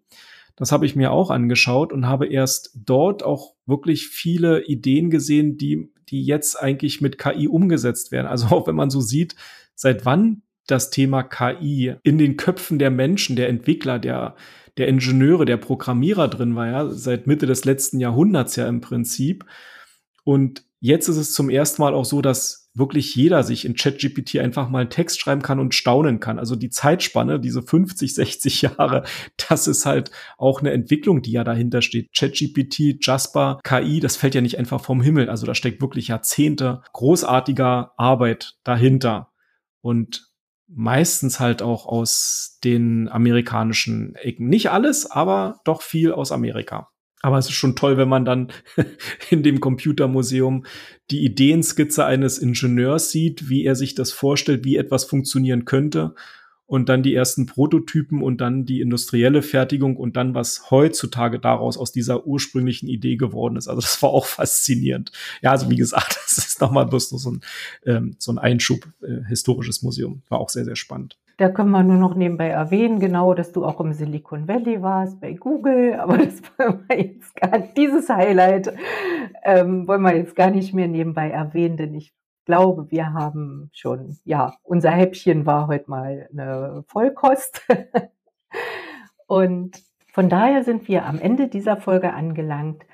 Das 0.55 0.71
habe 0.71 0.85
ich 0.85 0.95
mir 0.95 1.11
auch 1.11 1.31
angeschaut 1.31 1.91
und 1.91 2.07
habe 2.07 2.27
erst 2.27 2.71
dort 2.75 3.23
auch 3.23 3.55
wirklich 3.65 4.07
viele 4.07 4.63
Ideen 4.63 5.09
gesehen, 5.09 5.57
die, 5.57 5.91
die 6.07 6.23
jetzt 6.23 6.55
eigentlich 6.55 7.01
mit 7.01 7.17
KI 7.17 7.49
umgesetzt 7.49 8.13
werden. 8.13 8.27
Also 8.27 8.47
auch 8.47 8.65
wenn 8.67 8.75
man 8.75 8.89
so 8.89 9.01
sieht, 9.01 9.35
seit 9.75 10.05
wann 10.05 10.41
das 10.67 10.89
Thema 10.89 11.23
KI 11.23 11.95
in 12.03 12.17
den 12.17 12.37
Köpfen 12.37 12.79
der 12.79 12.91
Menschen, 12.91 13.35
der 13.35 13.49
Entwickler, 13.49 13.99
der, 13.99 14.35
der 14.77 14.87
Ingenieure, 14.87 15.45
der 15.45 15.57
Programmierer 15.57 16.29
drin 16.29 16.55
war, 16.55 16.67
ja, 16.67 16.89
seit 16.89 17.27
Mitte 17.27 17.45
des 17.45 17.65
letzten 17.65 17.99
Jahrhunderts 17.99 18.55
ja 18.55 18.67
im 18.67 18.79
Prinzip. 18.79 19.45
Und 20.23 20.63
jetzt 20.85 21.07
ist 21.07 21.17
es 21.17 21.33
zum 21.33 21.49
ersten 21.49 21.81
Mal 21.81 21.95
auch 21.95 22.05
so, 22.05 22.21
dass 22.21 22.69
wirklich 22.75 23.15
jeder 23.15 23.41
sich 23.43 23.65
in 23.65 23.73
ChatGPT 23.73 24.37
einfach 24.37 24.69
mal 24.69 24.81
einen 24.81 24.89
Text 24.91 25.19
schreiben 25.19 25.41
kann 25.41 25.59
und 25.59 25.73
staunen 25.73 26.19
kann. 26.19 26.37
Also 26.37 26.55
die 26.55 26.69
Zeitspanne, 26.69 27.39
diese 27.39 27.63
50, 27.63 28.13
60 28.13 28.61
Jahre, 28.61 29.03
das 29.49 29.67
ist 29.67 29.85
halt 29.87 30.11
auch 30.37 30.59
eine 30.59 30.71
Entwicklung, 30.71 31.23
die 31.23 31.31
ja 31.31 31.43
dahinter 31.43 31.81
steht. 31.81 32.13
ChatGPT, 32.15 33.03
Jasper, 33.03 33.59
KI, 33.63 33.99
das 33.99 34.15
fällt 34.15 34.35
ja 34.35 34.41
nicht 34.41 34.59
einfach 34.59 34.81
vom 34.81 35.01
Himmel. 35.01 35.29
Also 35.29 35.47
da 35.47 35.55
steckt 35.55 35.81
wirklich 35.81 36.09
Jahrzehnte 36.09 36.83
großartiger 36.93 37.93
Arbeit 37.97 38.53
dahinter. 38.63 39.31
Und 39.81 40.29
meistens 40.67 41.39
halt 41.39 41.61
auch 41.63 41.87
aus 41.87 42.59
den 42.63 43.09
amerikanischen 43.09 44.15
Ecken. 44.15 44.49
Nicht 44.49 44.69
alles, 44.69 45.09
aber 45.09 45.61
doch 45.63 45.81
viel 45.81 46.11
aus 46.11 46.31
Amerika. 46.31 46.89
Aber 47.25 47.39
es 47.39 47.47
ist 47.47 47.53
schon 47.53 47.75
toll, 47.75 47.97
wenn 47.97 48.07
man 48.07 48.23
dann 48.23 48.51
in 49.31 49.41
dem 49.41 49.59
Computermuseum 49.59 50.63
die 51.09 51.25
Ideenskizze 51.25 52.05
eines 52.05 52.37
Ingenieurs 52.37 53.09
sieht, 53.09 53.49
wie 53.49 53.65
er 53.65 53.75
sich 53.75 53.95
das 53.95 54.11
vorstellt, 54.11 54.63
wie 54.63 54.75
etwas 54.75 55.05
funktionieren 55.05 55.65
könnte 55.65 56.13
und 56.67 56.87
dann 56.87 57.01
die 57.01 57.15
ersten 57.15 57.47
Prototypen 57.47 58.21
und 58.21 58.41
dann 58.41 58.65
die 58.65 58.79
industrielle 58.79 59.41
Fertigung 59.41 59.97
und 59.97 60.15
dann 60.17 60.35
was 60.35 60.69
heutzutage 60.69 61.39
daraus 61.39 61.79
aus 61.79 61.91
dieser 61.91 62.27
ursprünglichen 62.27 62.87
Idee 62.87 63.15
geworden 63.15 63.55
ist. 63.55 63.69
Also 63.69 63.81
das 63.81 63.99
war 64.03 64.11
auch 64.11 64.27
faszinierend. 64.27 65.11
Ja, 65.41 65.49
also 65.49 65.71
wie 65.71 65.77
gesagt, 65.77 66.19
das 66.27 66.37
ist 66.37 66.61
nochmal 66.61 66.85
bloß 66.85 67.09
so 67.09 67.31
ein, 67.31 67.41
ähm, 67.87 68.15
so 68.19 68.33
ein 68.33 68.37
Einschub, 68.37 68.87
äh, 69.01 69.27
historisches 69.27 69.81
Museum. 69.81 70.21
War 70.29 70.37
auch 70.37 70.49
sehr, 70.49 70.65
sehr 70.65 70.75
spannend. 70.75 71.17
Da 71.37 71.49
können 71.49 71.71
wir 71.71 71.83
nur 71.83 71.97
noch 71.97 72.15
nebenbei 72.15 72.47
erwähnen, 72.47 72.99
genau, 72.99 73.33
dass 73.33 73.51
du 73.51 73.65
auch 73.65 73.81
im 73.81 73.91
Silicon 73.91 74.47
Valley 74.47 74.81
warst, 74.81 75.19
bei 75.19 75.33
Google, 75.33 75.95
aber 75.99 76.17
das 76.17 76.41
wollen 76.57 76.85
wir 76.87 77.01
jetzt 77.01 77.35
gar 77.35 77.57
nicht, 77.57 77.77
dieses 77.77 78.09
Highlight 78.09 78.73
ähm, 79.43 79.87
wollen 79.87 80.01
wir 80.01 80.15
jetzt 80.15 80.35
gar 80.35 80.49
nicht 80.49 80.73
mehr 80.73 80.87
nebenbei 80.87 81.29
erwähnen, 81.29 81.77
denn 81.77 81.93
ich 81.93 82.13
glaube, 82.45 82.89
wir 82.91 83.13
haben 83.13 83.69
schon, 83.73 84.17
ja, 84.23 84.53
unser 84.63 84.91
Häppchen 84.91 85.45
war 85.45 85.67
heute 85.67 85.89
mal 85.89 86.29
eine 86.31 86.83
Vollkost. 86.87 87.61
Und 89.27 89.81
von 90.13 90.29
daher 90.29 90.63
sind 90.63 90.87
wir 90.87 91.05
am 91.05 91.19
Ende 91.19 91.47
dieser 91.47 91.77
Folge 91.77 92.13
angelangt. 92.13 92.85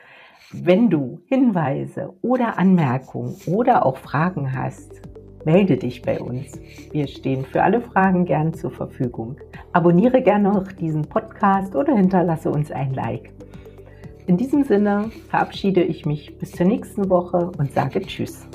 Wenn 0.52 0.90
du 0.90 1.22
Hinweise 1.28 2.14
oder 2.22 2.58
Anmerkungen 2.58 3.36
oder 3.46 3.86
auch 3.86 3.98
Fragen 3.98 4.54
hast, 4.58 5.02
melde 5.46 5.78
dich 5.78 6.02
bei 6.02 6.20
uns. 6.20 6.60
Wir 6.92 7.08
stehen 7.08 7.46
für 7.46 7.64
alle 7.64 7.82
Fragen 7.82 8.26
gern 8.26 8.54
zur 8.54 8.72
Verfügung. 8.72 9.38
Abonniere 9.74 10.22
gerne 10.22 10.54
noch 10.54 10.72
diesen 10.72 11.04
Podcast 11.04 11.76
oder 11.76 11.96
hinterlasse 11.96 12.50
uns 12.50 12.72
ein 12.72 12.94
Like. 12.94 13.32
In 14.28 14.38
diesem 14.38 14.64
Sinne 14.64 15.12
verabschiede 15.30 15.84
ich 15.84 16.06
mich 16.06 16.38
bis 16.38 16.52
zur 16.52 16.66
nächsten 16.66 17.10
Woche 17.10 17.52
und 17.58 17.74
sage 17.74 18.02
Tschüss. 18.02 18.48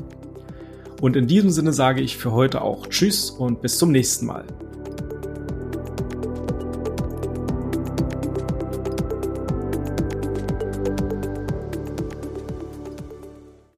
Und 1.01 1.16
in 1.16 1.27
diesem 1.27 1.51
Sinne 1.51 1.72
sage 1.72 2.01
ich 2.01 2.16
für 2.16 2.33
heute 2.33 2.62
auch 2.62 2.87
Tschüss 2.87 3.31
und 3.31 3.61
bis 3.61 3.79
zum 3.79 3.92
nächsten 3.92 4.27
Mal. 4.27 4.44